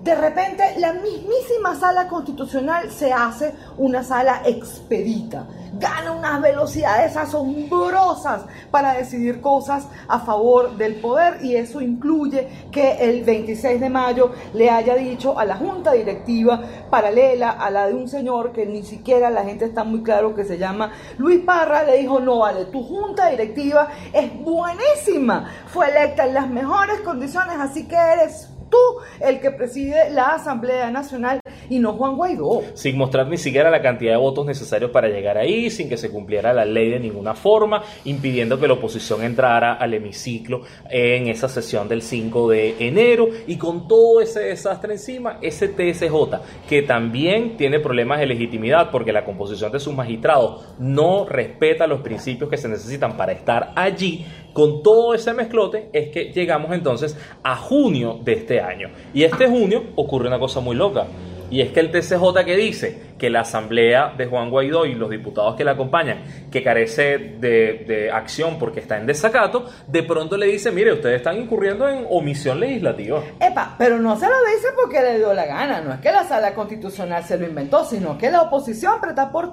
De 0.00 0.14
repente, 0.14 0.64
la 0.78 0.94
mismísima 0.94 1.74
sala 1.74 2.08
constitucional 2.08 2.90
se 2.90 3.12
hace 3.12 3.54
una 3.76 4.02
sala 4.02 4.40
expedita. 4.46 5.46
Gana 5.74 6.12
unas 6.12 6.40
velocidades 6.40 7.18
asombrosas 7.18 8.46
para 8.70 8.94
decidir 8.94 9.42
cosas 9.42 9.86
a 10.08 10.20
favor 10.20 10.78
del 10.78 10.96
poder 10.96 11.44
y 11.44 11.54
eso 11.56 11.82
incluye 11.82 12.48
que 12.72 12.92
el 12.92 13.24
26 13.24 13.78
de 13.78 13.90
mayo 13.90 14.32
le 14.54 14.70
haya 14.70 14.94
dicho 14.94 15.38
a 15.38 15.44
la 15.44 15.56
junta 15.56 15.92
directiva 15.92 16.62
paralela 16.88 17.50
a 17.50 17.70
la 17.70 17.86
de 17.86 17.94
un 17.94 18.08
señor 18.08 18.52
que 18.52 18.64
ni 18.64 18.82
siquiera 18.82 19.28
la 19.28 19.44
gente 19.44 19.66
está 19.66 19.84
muy 19.84 20.02
claro 20.02 20.34
que 20.34 20.44
se 20.44 20.56
llama 20.56 20.92
Luis 21.18 21.40
Parra, 21.44 21.82
le 21.82 21.98
dijo, 21.98 22.20
no 22.20 22.38
vale, 22.38 22.64
tu 22.66 22.82
junta 22.82 23.28
directiva 23.28 23.88
es 24.14 24.32
buenísima, 24.42 25.50
fue 25.66 25.90
electa 25.90 26.26
en 26.26 26.34
las 26.34 26.48
mejores 26.48 27.00
condiciones, 27.00 27.56
así 27.60 27.86
que 27.86 27.96
eres 27.96 28.49
tú 28.70 28.78
el 29.20 29.40
que 29.40 29.50
preside 29.50 30.10
la 30.10 30.34
Asamblea 30.34 30.90
Nacional 30.90 31.40
y 31.68 31.78
no 31.78 31.92
Juan 31.92 32.16
Guaidó. 32.16 32.62
Sin 32.74 32.96
mostrar 32.96 33.28
ni 33.28 33.36
siquiera 33.36 33.70
la 33.70 33.82
cantidad 33.82 34.12
de 34.12 34.18
votos 34.18 34.46
necesarios 34.46 34.90
para 34.90 35.08
llegar 35.08 35.36
ahí, 35.36 35.70
sin 35.70 35.88
que 35.88 35.96
se 35.96 36.10
cumpliera 36.10 36.52
la 36.52 36.64
ley 36.64 36.90
de 36.90 37.00
ninguna 37.00 37.34
forma, 37.34 37.82
impidiendo 38.04 38.58
que 38.58 38.66
la 38.66 38.74
oposición 38.74 39.22
entrara 39.22 39.74
al 39.74 39.94
hemiciclo 39.94 40.62
en 40.88 41.28
esa 41.28 41.48
sesión 41.48 41.88
del 41.88 42.02
5 42.02 42.50
de 42.50 42.76
enero 42.78 43.28
y 43.46 43.56
con 43.56 43.86
todo 43.86 44.20
ese 44.20 44.40
desastre 44.40 44.94
encima, 44.94 45.38
ese 45.42 45.68
TSJ, 45.68 46.68
que 46.68 46.82
también 46.82 47.56
tiene 47.56 47.80
problemas 47.80 48.20
de 48.20 48.26
legitimidad 48.26 48.90
porque 48.90 49.12
la 49.12 49.24
composición 49.24 49.72
de 49.72 49.80
sus 49.80 49.94
magistrados 49.94 50.64
no 50.78 51.26
respeta 51.26 51.86
los 51.86 52.00
principios 52.00 52.50
que 52.50 52.56
se 52.56 52.68
necesitan 52.68 53.16
para 53.16 53.32
estar 53.32 53.72
allí, 53.76 54.26
con 54.52 54.82
todo 54.82 55.14
ese 55.14 55.32
mezclote 55.32 55.88
es 55.92 56.10
que 56.10 56.32
llegamos 56.32 56.72
entonces 56.72 57.16
a 57.42 57.56
junio 57.56 58.18
de 58.22 58.32
este 58.34 58.60
año. 58.60 58.88
Y 59.14 59.24
este 59.24 59.46
junio 59.46 59.84
ocurre 59.96 60.28
una 60.28 60.38
cosa 60.38 60.60
muy 60.60 60.76
loca. 60.76 61.06
Y 61.50 61.60
es 61.60 61.70
que 61.70 61.80
el 61.80 61.90
TCJ 61.90 62.44
que 62.44 62.56
dice 62.56 63.09
que 63.20 63.28
la 63.28 63.40
asamblea 63.40 64.14
de 64.16 64.26
Juan 64.26 64.50
Guaidó 64.50 64.86
y 64.86 64.94
los 64.94 65.10
diputados 65.10 65.56
que 65.56 65.64
la 65.64 65.72
acompañan, 65.72 66.22
que 66.50 66.62
carece 66.62 67.36
de, 67.38 67.84
de 67.86 68.10
acción 68.10 68.58
porque 68.58 68.80
está 68.80 68.96
en 68.96 69.06
desacato, 69.06 69.66
de 69.86 70.02
pronto 70.02 70.38
le 70.38 70.46
dice, 70.46 70.70
mire, 70.70 70.92
ustedes 70.94 71.16
están 71.16 71.36
incurriendo 71.36 71.86
en 71.86 72.06
omisión 72.08 72.58
legislativa. 72.58 73.22
Epa, 73.38 73.74
pero 73.76 73.98
no 73.98 74.16
se 74.16 74.26
lo 74.26 74.36
dice 74.56 74.68
porque 74.74 75.02
le 75.02 75.18
dio 75.18 75.34
la 75.34 75.44
gana, 75.44 75.82
no 75.82 75.92
es 75.92 76.00
que 76.00 76.10
la 76.10 76.24
sala 76.24 76.54
constitucional 76.54 77.22
se 77.24 77.36
lo 77.36 77.46
inventó, 77.46 77.84
sino 77.84 78.16
que 78.16 78.30
la 78.30 78.42
oposición, 78.42 79.00
preta 79.00 79.30
por 79.30 79.50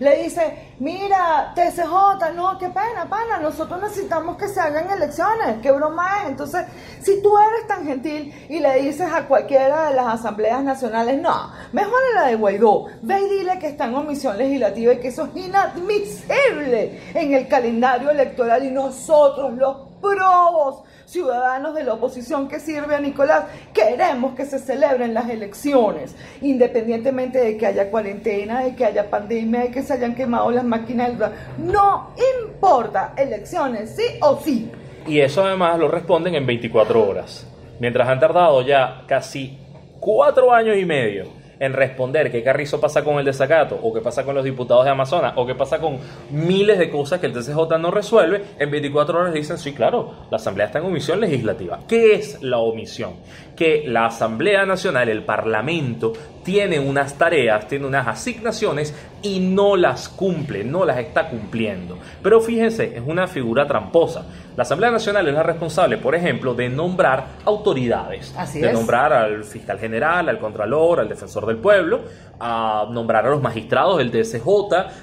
le 0.00 0.22
dice, 0.22 0.74
mira, 0.78 1.52
TCJ, 1.54 2.34
no, 2.34 2.58
qué 2.58 2.68
pena, 2.68 3.06
pana, 3.08 3.38
nosotros 3.40 3.80
necesitamos 3.80 4.36
que 4.36 4.48
se 4.48 4.60
hagan 4.60 4.90
elecciones, 4.90 5.56
qué 5.62 5.70
broma 5.70 6.22
es. 6.22 6.30
Entonces, 6.30 6.66
si 7.00 7.22
tú 7.22 7.32
eres 7.38 7.66
tan 7.66 7.86
gentil 7.86 8.32
y 8.48 8.58
le 8.58 8.82
dices 8.82 9.08
a 9.12 9.26
cualquiera 9.26 9.88
de 9.88 9.94
las 9.94 10.06
asambleas 10.20 10.62
nacionales, 10.62 11.20
no, 11.20 11.52
mejor 11.72 12.00
la 12.14 12.26
de 12.26 12.36
Guaidó, 12.36 12.86
ve 13.06 13.20
y 13.20 13.38
dile 13.38 13.58
que 13.58 13.68
está 13.68 13.86
en 13.86 13.94
omisión 13.94 14.36
legislativa 14.36 14.92
y 14.92 14.98
que 14.98 15.08
eso 15.08 15.26
es 15.26 15.46
inadmisible 15.46 17.00
en 17.14 17.34
el 17.34 17.46
calendario 17.46 18.10
electoral 18.10 18.64
y 18.64 18.70
nosotros 18.70 19.52
los 19.54 19.76
probos 20.00 20.82
ciudadanos 21.04 21.74
de 21.74 21.84
la 21.84 21.94
oposición 21.94 22.48
que 22.48 22.58
sirve 22.58 22.96
a 22.96 23.00
Nicolás, 23.00 23.44
queremos 23.72 24.34
que 24.34 24.44
se 24.44 24.58
celebren 24.58 25.14
las 25.14 25.30
elecciones, 25.30 26.16
independientemente 26.42 27.38
de 27.38 27.56
que 27.56 27.66
haya 27.66 27.90
cuarentena, 27.90 28.64
de 28.64 28.74
que 28.74 28.84
haya 28.84 29.08
pandemia, 29.08 29.60
de 29.60 29.70
que 29.70 29.82
se 29.82 29.94
hayan 29.94 30.14
quemado 30.14 30.50
las 30.50 30.64
máquinas. 30.64 31.12
No 31.58 32.10
importa, 32.42 33.14
elecciones 33.16 33.94
sí 33.94 34.18
o 34.20 34.36
sí. 34.38 34.70
Y 35.06 35.20
eso 35.20 35.44
además 35.44 35.78
lo 35.78 35.86
responden 35.86 36.34
en 36.34 36.44
24 36.44 37.08
horas, 37.08 37.46
mientras 37.78 38.08
han 38.08 38.18
tardado 38.18 38.62
ya 38.62 39.04
casi 39.06 39.56
cuatro 40.00 40.52
años 40.52 40.76
y 40.76 40.84
medio 40.84 41.35
en 41.58 41.72
responder 41.72 42.30
qué 42.30 42.42
carrizo 42.42 42.80
pasa 42.80 43.02
con 43.02 43.18
el 43.18 43.24
desacato, 43.24 43.78
o 43.82 43.92
qué 43.92 44.00
pasa 44.00 44.24
con 44.24 44.34
los 44.34 44.44
diputados 44.44 44.84
de 44.84 44.90
Amazonas, 44.90 45.34
o 45.36 45.46
qué 45.46 45.54
pasa 45.54 45.78
con 45.78 45.98
miles 46.30 46.78
de 46.78 46.90
cosas 46.90 47.20
que 47.20 47.26
el 47.26 47.32
TCJ 47.32 47.78
no 47.78 47.90
resuelve, 47.90 48.42
en 48.58 48.70
24 48.70 49.18
horas 49.18 49.34
dicen, 49.34 49.58
sí, 49.58 49.72
claro, 49.72 50.12
la 50.30 50.36
Asamblea 50.36 50.66
está 50.66 50.78
en 50.78 50.86
omisión 50.86 51.20
legislativa. 51.20 51.80
¿Qué 51.88 52.14
es 52.14 52.42
la 52.42 52.58
omisión? 52.58 53.14
Que 53.56 53.84
la 53.86 54.06
Asamblea 54.06 54.66
Nacional, 54.66 55.08
el 55.08 55.24
Parlamento, 55.24 56.12
tiene 56.44 56.78
unas 56.78 57.18
tareas, 57.18 57.66
tiene 57.66 57.86
unas 57.86 58.06
asignaciones 58.06 58.94
y 59.20 59.40
no 59.40 59.74
las 59.74 60.08
cumple, 60.08 60.62
no 60.62 60.84
las 60.84 60.98
está 60.98 61.28
cumpliendo. 61.28 61.98
Pero 62.22 62.40
fíjense, 62.40 62.96
es 62.96 63.02
una 63.04 63.26
figura 63.26 63.66
tramposa. 63.66 64.26
La 64.56 64.62
Asamblea 64.62 64.92
Nacional 64.92 65.26
es 65.26 65.34
la 65.34 65.42
responsable, 65.42 65.96
por 65.96 66.14
ejemplo, 66.14 66.54
de 66.54 66.68
nombrar 66.68 67.26
autoridades, 67.44 68.32
de 68.54 68.72
nombrar 68.72 69.12
al 69.12 69.42
fiscal 69.42 69.78
general, 69.80 70.28
al 70.28 70.38
contralor, 70.38 71.00
al 71.00 71.08
defensor 71.08 71.46
del 71.46 71.56
pueblo, 71.56 72.02
a 72.38 72.86
nombrar 72.92 73.26
a 73.26 73.30
los 73.30 73.42
magistrados 73.42 73.98
del 73.98 74.12
DSJ, 74.12 74.46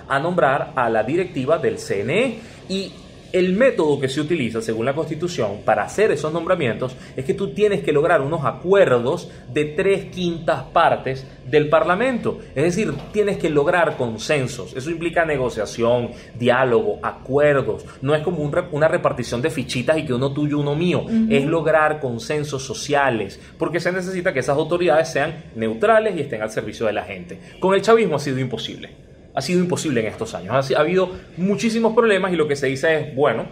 a 0.08 0.20
nombrar 0.20 0.72
a 0.76 0.90
la 0.90 1.04
directiva 1.04 1.58
del 1.58 1.78
CNE 1.78 2.40
y 2.70 2.94
el 3.34 3.54
método 3.54 4.00
que 4.00 4.10
se 4.10 4.22
utiliza, 4.22 4.62
según 4.62 4.86
la 4.86 4.94
Constitución, 4.94 5.62
para 5.66 5.84
hacer 5.84 6.12
esos 6.12 6.32
nombramientos 6.32 6.96
es 7.18 7.25
que 7.25 7.34
tú 7.34 7.52
tienes 7.52 7.82
que 7.84 7.92
lograr 7.92 8.22
unos 8.22 8.46
acuerdos 8.46 9.32
de 9.52 9.66
tres 9.66 10.06
quintas 10.06 10.62
partes 10.66 11.25
del 11.50 11.68
Parlamento. 11.68 12.40
Es 12.54 12.63
decir, 12.63 12.94
tienes 13.12 13.38
que 13.38 13.50
lograr 13.50 13.98
consensos. 13.98 14.75
Eso 14.75 14.92
implica 14.92 15.25
negociación, 15.25 16.12
diálogo, 16.38 17.00
acuerdos. 17.02 17.84
No 18.04 18.13
es 18.13 18.22
como 18.22 18.48
una 18.72 18.88
repartición 18.88 19.42
de 19.42 19.50
fichitas 19.50 19.98
y 19.98 20.06
que 20.06 20.13
uno 20.13 20.32
tuyo, 20.32 20.60
uno 20.60 20.75
mío. 20.75 21.06
Es 21.28 21.44
lograr 21.44 22.00
consensos 22.00 22.63
sociales, 22.63 23.40
porque 23.58 23.80
se 23.80 23.92
necesita 23.92 24.32
que 24.32 24.42
esas 24.42 24.58
autoridades 24.58 25.12
sean 25.12 25.46
neutrales 25.56 26.16
y 26.16 26.22
estén 26.22 26.44
al 26.44 26.52
servicio 26.52 26.86
de 26.86 26.94
la 26.94 27.04
gente. 27.04 27.40
Con 27.60 27.74
el 27.74 27.82
chavismo 27.82 28.18
ha 28.18 28.20
sido 28.20 28.38
imposible 28.38 29.12
ha 29.34 29.42
sido 29.42 29.60
imposible 29.60 30.02
en 30.02 30.08
estos 30.08 30.34
años. 30.36 30.72
Ha, 30.72 30.80
habido 30.80 31.10
muchísimos 31.38 31.94
problemas 31.94 32.32
y 32.34 32.36
lo 32.36 32.48
que 32.48 32.56
se 32.56 32.68
dice 32.68 33.00
es, 33.00 33.16
bueno, 33.16 33.48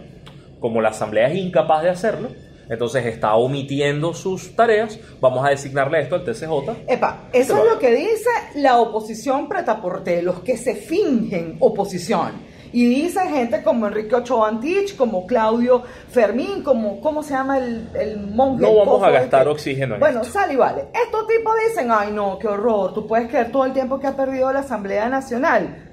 como 0.60 0.80
la 0.80 0.90
Asamblea 0.90 1.28
es 1.28 1.36
incapaz 1.36 1.82
de 1.82 1.90
hacerlo, 1.90 2.30
entonces 2.68 3.04
está 3.06 3.34
omitiendo 3.34 4.14
sus 4.14 4.54
tareas, 4.54 4.98
vamos 5.20 5.44
a 5.44 5.50
designarle 5.50 6.00
esto 6.00 6.14
al 6.14 6.24
TCJ. 6.24 6.88
Epa, 6.88 7.28
eso 7.32 7.58
es 7.58 7.72
lo 7.72 7.78
que 7.78 7.90
dice 7.94 8.30
la 8.54 8.78
oposición 8.78 9.48
pretaporte, 9.48 10.22
los 10.22 10.40
que 10.40 10.56
se 10.56 10.76
fingen 10.76 11.56
oposición. 11.60 12.51
Y 12.72 12.86
dice 12.86 13.20
gente 13.28 13.62
como 13.62 13.86
Enrique 13.86 14.14
Ochoa 14.14 14.48
Antich, 14.48 14.96
como 14.96 15.26
Claudio 15.26 15.82
Fermín, 16.08 16.62
como, 16.62 17.00
¿cómo 17.00 17.22
se 17.22 17.34
llama 17.34 17.58
el, 17.58 17.88
el 17.94 18.26
monje? 18.28 18.62
No 18.62 18.76
vamos 18.76 19.02
a 19.02 19.10
gastar 19.10 19.46
oxígeno 19.48 19.94
en 19.94 20.00
Bueno, 20.00 20.24
sale 20.24 20.54
y 20.54 20.56
vale. 20.56 20.88
Estos 20.94 21.26
tipos 21.26 21.54
dicen, 21.68 21.90
ay 21.90 22.12
no, 22.12 22.38
qué 22.38 22.48
horror, 22.48 22.94
tú 22.94 23.06
puedes 23.06 23.28
creer 23.28 23.52
todo 23.52 23.66
el 23.66 23.72
tiempo 23.72 24.00
que 24.00 24.06
ha 24.06 24.16
perdido 24.16 24.50
la 24.52 24.60
Asamblea 24.60 25.08
Nacional. 25.08 25.90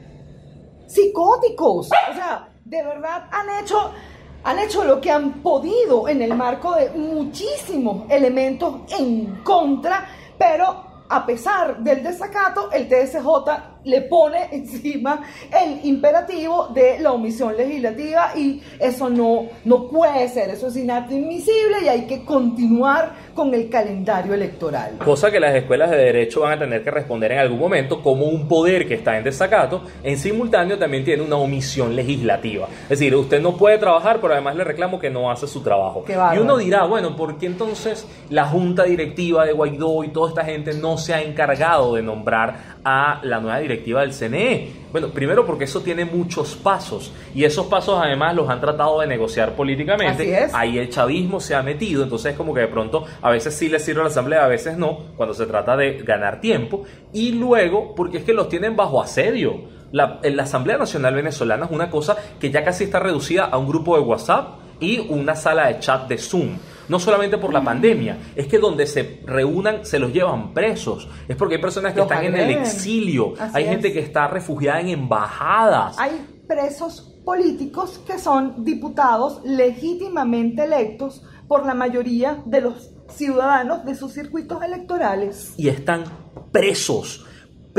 Psicóticos. 0.88 1.88
O 1.88 2.14
sea, 2.14 2.48
de 2.64 2.84
verdad 2.84 3.26
han 3.32 3.64
hecho 3.64 3.92
han 4.44 4.60
hecho 4.60 4.84
lo 4.84 5.02
que 5.02 5.12
han 5.12 5.42
podido 5.42 6.08
en 6.08 6.22
el 6.22 6.34
marco 6.34 6.74
de 6.76 6.90
muchísimos 6.92 8.10
elementos 8.10 8.82
en 8.98 9.42
contra, 9.44 10.08
pero 10.38 10.90
a 11.10 11.26
pesar 11.26 11.80
del 11.80 12.04
desacato, 12.04 12.72
el 12.72 12.88
TSJ 12.88 13.79
le 13.84 14.02
pone 14.02 14.50
encima 14.52 15.22
el 15.52 15.86
imperativo 15.86 16.68
de 16.74 17.00
la 17.00 17.12
omisión 17.12 17.56
legislativa 17.56 18.32
y 18.36 18.62
eso 18.80 19.10
no, 19.10 19.48
no 19.66 19.88
puede 19.88 20.28
ser, 20.30 20.50
eso 20.50 20.68
es 20.68 20.78
inadmisible 20.78 21.84
y 21.84 21.88
hay 21.88 22.02
que 22.06 22.24
continuar 22.24 23.30
con 23.34 23.54
el 23.54 23.70
calendario 23.70 24.34
electoral. 24.34 24.98
Cosa 25.04 25.32
que 25.32 25.40
las 25.40 25.56
escuelas 25.56 25.90
de 25.92 25.98
derecho 25.98 26.42
van 26.42 26.54
a 26.54 26.60
tener 26.60 26.84
que 26.84 26.92
responder 26.92 27.32
en 27.32 27.40
algún 27.40 27.60
momento 27.60 28.02
como 28.02 28.26
un 28.26 28.48
poder 28.48 28.88
que 28.88 28.96
está 28.96 29.18
en 29.18 29.24
desacato, 29.24 29.84
en 30.04 30.18
simultáneo 30.18 30.78
también 30.78 31.06
tiene 31.06 31.24
una 31.24 31.38
omisión 31.38 31.96
legislativa. 31.96 32.68
Es 32.84 32.90
decir, 32.90 33.16
usted 33.16 33.42
no 33.42 33.56
puede 33.56 33.78
trabajar, 33.78 34.20
pero 34.22 34.34
además 34.34 34.56
le 34.56 34.64
reclamo 34.64 35.00
que 35.00 35.10
no 35.10 35.32
hace 35.32 35.48
su 35.48 35.62
trabajo. 35.62 36.04
Y 36.08 36.38
uno 36.38 36.58
dirá, 36.58 36.86
bueno, 36.86 37.16
¿por 37.16 37.38
qué 37.38 37.46
entonces 37.46 38.06
la 38.30 38.46
junta 38.46 38.84
directiva 38.84 39.46
de 39.46 39.54
Guaidó 39.54 40.04
y 40.04 40.10
toda 40.10 40.30
esta 40.30 40.44
gente 40.44 40.74
no 40.74 40.98
se 40.98 41.14
ha 41.14 41.22
encargado 41.22 41.96
de 41.96 42.02
nombrar 42.02 42.78
a 42.84 43.20
la 43.24 43.40
nueva 43.40 43.60
directiva 43.60 43.69
del 43.78 44.14
CNE? 44.14 44.72
Bueno, 44.92 45.10
primero 45.10 45.46
porque 45.46 45.66
eso 45.66 45.82
tiene 45.82 46.06
muchos 46.06 46.56
pasos 46.56 47.12
y 47.34 47.44
esos 47.44 47.68
pasos 47.68 48.00
además 48.02 48.36
los 48.36 48.50
han 48.50 48.60
tratado 48.60 49.00
de 49.00 49.08
negociar 49.08 49.56
políticamente. 49.56 50.48
Ahí 50.54 50.78
el 50.78 50.90
chavismo 50.90 51.40
se 51.40 51.56
ha 51.56 51.62
metido, 51.62 52.04
entonces 52.04 52.36
como 52.36 52.54
que 52.54 52.62
de 52.62 52.68
pronto 52.68 53.06
a 53.22 53.32
veces 53.32 53.54
sí 53.54 53.70
le 53.70 53.80
sirve 53.80 54.02
a 54.02 54.04
la 54.04 54.10
asamblea, 54.10 54.46
a 54.46 54.48
veces 54.48 54.78
no, 54.78 55.00
cuando 55.16 55.34
se 55.34 55.46
trata 55.46 55.78
de 55.78 56.02
ganar 56.04 56.42
tiempo. 56.42 56.84
Y 57.14 57.34
luego 57.34 57.94
porque 57.96 58.20
es 58.20 58.24
que 58.24 58.34
los 58.34 58.50
tienen 58.50 58.76
bajo 58.76 59.02
asedio. 59.02 59.80
La, 59.92 60.20
la 60.22 60.44
Asamblea 60.44 60.78
Nacional 60.78 61.16
Venezolana 61.16 61.66
es 61.66 61.72
una 61.72 61.90
cosa 61.90 62.16
que 62.40 62.52
ya 62.52 62.64
casi 62.64 62.84
está 62.84 63.00
reducida 63.00 63.46
a 63.46 63.58
un 63.58 63.68
grupo 63.68 63.96
de 63.96 64.04
WhatsApp 64.04 64.60
y 64.80 65.00
una 65.10 65.36
sala 65.36 65.68
de 65.68 65.80
chat 65.80 66.08
de 66.08 66.18
Zoom 66.18 66.58
no 66.90 67.00
solamente 67.00 67.38
por 67.38 67.54
la 67.54 67.64
pandemia, 67.64 68.18
es 68.36 68.48
que 68.48 68.58
donde 68.58 68.86
se 68.86 69.22
reúnan 69.26 69.86
se 69.86 70.00
los 70.00 70.12
llevan 70.12 70.54
presos. 70.54 71.08
Es 71.28 71.36
porque 71.36 71.56
hay 71.56 71.62
personas 71.62 71.94
que 71.94 72.02
están 72.02 72.26
en 72.26 72.36
el 72.36 72.50
exilio, 72.52 73.34
hay 73.54 73.66
gente 73.66 73.94
que 73.94 74.00
está 74.00 74.28
refugiada 74.28 74.82
en 74.82 74.90
embajadas. 74.90 75.98
Hay 75.98 76.26
presos 76.48 77.16
políticos 77.24 78.02
que 78.06 78.18
son 78.18 78.66
diputados 78.66 79.42
legítimamente 79.46 80.64
electos 80.64 81.24
por 81.48 81.66
la 81.66 81.74
mayoría 81.74 82.42
de 82.46 82.62
los 82.62 82.92
ciudadanos 83.10 83.86
de 83.86 83.96
sus 83.96 84.14
circuitos 84.14 84.64
electorales. 84.64 85.54
Y 85.58 85.70
están 85.70 86.04
presos 86.52 87.26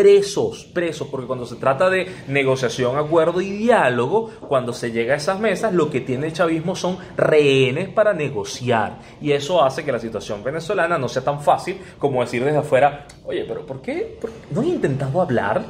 presos, 0.01 0.65
presos, 0.65 1.09
porque 1.09 1.27
cuando 1.27 1.45
se 1.45 1.57
trata 1.57 1.91
de 1.91 2.11
negociación, 2.27 2.97
acuerdo 2.97 3.43
y 3.43 3.51
diálogo, 3.51 4.31
cuando 4.49 4.73
se 4.73 4.93
llega 4.93 5.13
a 5.13 5.19
esas 5.19 5.39
mesas, 5.39 5.75
lo 5.75 5.91
que 5.91 6.01
tiene 6.01 6.29
el 6.29 6.33
chavismo 6.33 6.75
son 6.75 6.97
rehenes 7.19 7.91
para 7.91 8.15
negociar. 8.15 8.97
Y 9.21 9.33
eso 9.33 9.63
hace 9.63 9.85
que 9.85 9.93
la 9.93 9.99
situación 9.99 10.43
venezolana 10.43 10.97
no 10.97 11.07
sea 11.07 11.23
tan 11.23 11.43
fácil 11.43 11.79
como 11.99 12.23
decir 12.23 12.43
desde 12.43 12.57
afuera, 12.57 13.07
oye, 13.27 13.45
pero 13.47 13.67
¿por 13.67 13.83
qué? 13.83 14.19
¿No 14.51 14.63
han 14.63 14.69
intentado 14.69 15.21
hablar? 15.21 15.63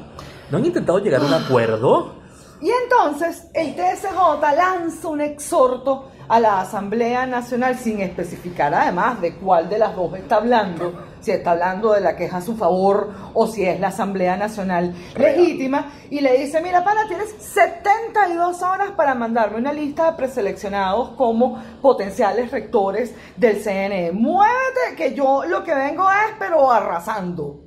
¿No 0.48 0.58
han 0.58 0.64
intentado 0.64 1.00
llegar 1.00 1.22
a 1.22 1.24
un 1.24 1.34
acuerdo? 1.34 2.14
Y 2.60 2.70
entonces 2.70 3.48
el 3.52 3.74
TSJ 3.74 4.40
lanza 4.56 5.08
un 5.08 5.22
exhorto 5.22 6.08
a 6.28 6.38
la 6.38 6.60
Asamblea 6.60 7.26
Nacional 7.26 7.76
sin 7.76 8.00
especificar 8.00 8.72
además 8.72 9.20
de 9.20 9.34
cuál 9.34 9.68
de 9.68 9.78
las 9.78 9.96
dos 9.96 10.14
está 10.14 10.36
hablando, 10.36 10.92
si 11.20 11.30
está 11.30 11.52
hablando 11.52 11.92
de 11.92 12.00
la 12.00 12.16
queja 12.16 12.38
a 12.38 12.42
su 12.42 12.56
favor 12.56 13.12
o 13.34 13.46
si 13.46 13.64
es 13.64 13.80
la 13.80 13.88
Asamblea 13.88 14.36
Nacional 14.36 14.94
legítima, 15.16 15.92
y 16.10 16.20
le 16.20 16.38
dice, 16.38 16.60
mira, 16.60 16.82
pana, 16.84 17.06
tienes 17.06 17.34
72 17.38 18.62
horas 18.62 18.90
para 18.96 19.14
mandarme 19.14 19.58
una 19.58 19.72
lista 19.72 20.10
de 20.10 20.16
preseleccionados 20.16 21.10
como 21.10 21.62
potenciales 21.80 22.50
rectores 22.50 23.14
del 23.36 23.62
CNE. 23.62 24.12
Muévete, 24.12 24.96
que 24.96 25.14
yo 25.14 25.44
lo 25.44 25.62
que 25.62 25.74
vengo 25.74 26.10
es, 26.10 26.34
pero 26.38 26.70
arrasando. 26.70 27.60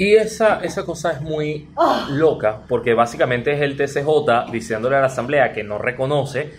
Y 0.00 0.14
esa, 0.14 0.60
esa 0.60 0.86
cosa 0.86 1.12
es 1.12 1.20
muy 1.20 1.68
loca, 2.08 2.62
porque 2.66 2.94
básicamente 2.94 3.52
es 3.52 3.60
el 3.60 3.76
TCJ 3.76 4.50
diciéndole 4.50 4.96
a 4.96 5.00
la 5.00 5.08
Asamblea 5.08 5.52
que 5.52 5.62
no 5.62 5.76
reconoce 5.76 6.52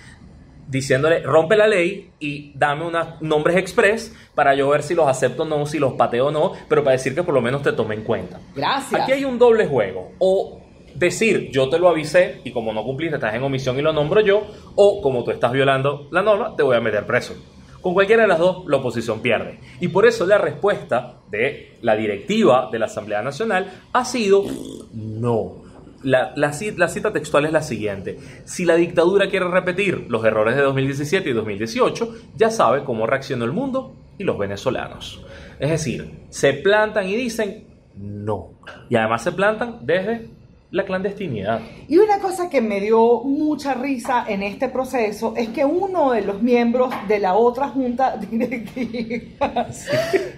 diciéndole, 0.72 1.22
rompe 1.22 1.58
la 1.58 1.68
ley 1.68 2.12
y 2.20 2.54
dame 2.56 2.86
unos 2.86 3.22
nombres 3.22 3.58
express 3.58 4.16
para 4.34 4.56
yo 4.56 4.70
ver 4.70 4.84
si 4.84 4.96
los 4.96 5.08
acepto 5.08 5.44
o 5.44 5.46
no, 5.46 5.66
si 5.66 5.78
los 5.78 5.94
pateo 5.94 6.28
o 6.28 6.32
no, 6.32 6.54
pero 6.70 6.84
para 6.84 6.94
decir 6.94 7.14
que 7.14 7.24
por 7.24 7.34
lo 7.34 7.42
menos 7.42 7.62
te 7.62 7.74
tome 7.74 7.94
en 7.94 8.04
cuenta. 8.04 8.40
Gracias. 8.56 9.02
Aquí 9.02 9.12
hay 9.12 9.26
un 9.26 9.38
doble 9.38 9.68
juego. 9.68 10.14
O 10.18 10.62
decir, 10.96 11.50
yo 11.52 11.70
te 11.70 11.78
lo 11.78 11.90
avisé 11.90 12.40
y 12.46 12.52
como 12.52 12.72
no 12.72 12.84
cumpliste, 12.84 13.16
estás 13.16 13.36
en 13.36 13.44
omisión 13.44 13.78
y 13.78 13.82
lo 13.82 13.92
nombro 13.92 14.22
yo, 14.22 14.48
o 14.76 15.02
como 15.02 15.24
tú 15.24 15.32
estás 15.32 15.52
violando 15.52 16.08
la 16.12 16.22
norma, 16.22 16.56
te 16.56 16.64
voy 16.64 16.78
a 16.78 16.82
meter 16.82 17.06
preso. 17.06 17.36
Con 17.82 17.94
cualquiera 17.94 18.22
de 18.22 18.28
las 18.30 18.40
dos, 18.40 18.64
la 18.68 18.78
oposición 18.78 19.22
pierde. 19.22 19.60
Y 19.82 19.90
por 19.90 20.06
eso 20.06 20.26
la 20.26 20.38
respuesta 20.38 21.16
de 21.30 21.78
la 21.82 21.96
directiva 21.96 22.70
de 22.72 22.80
la 22.80 22.86
Asamblea 22.86 23.22
Nacional 23.24 23.82
ha 23.92 24.06
sido 24.06 24.46
no. 24.94 25.71
La, 26.04 26.34
la, 26.36 26.52
cita 26.54 27.14
textual 27.14 27.46
es 27.46 27.52
la 27.52 27.62
siguiente. 27.62 28.18
Si 28.46 28.66
la 28.66 28.76
dictadura 28.76 29.30
quiere 29.30 29.48
repetir 29.48 30.06
los 30.10 30.26
errores 30.26 30.56
de 30.56 30.62
2017 30.64 31.30
y 31.30 31.34
2018, 31.34 32.16
ya 32.36 32.50
sabe 32.50 32.84
cómo 32.84 33.06
reaccionó 33.06 33.46
el 33.46 33.52
mundo 33.52 33.96
y 34.18 34.24
los 34.24 34.38
venezolanos. 34.38 35.24
Es 35.60 35.70
decir, 35.70 36.12
se 36.30 36.54
plantan 36.54 37.08
y 37.08 37.16
dicen 37.16 37.66
no. 37.96 38.52
Y 38.90 38.96
además 38.96 39.24
se 39.24 39.32
plantan 39.32 39.80
desde 39.82 40.30
la 40.72 40.86
clandestinidad. 40.86 41.60
Y 41.90 41.98
una 41.98 42.20
cosa 42.20 42.50
que 42.50 42.62
me 42.62 42.80
dio 42.80 43.22
mucha 43.24 43.74
risa 43.74 44.24
en 44.28 44.42
este 44.42 44.70
proceso 44.70 45.34
es 45.36 45.50
que 45.50 45.66
uno 45.66 46.12
de 46.12 46.22
los 46.22 46.42
miembros 46.42 46.94
de 47.10 47.20
la 47.20 47.34
otra 47.34 47.68
junta 47.68 48.16
directiva 48.32 49.68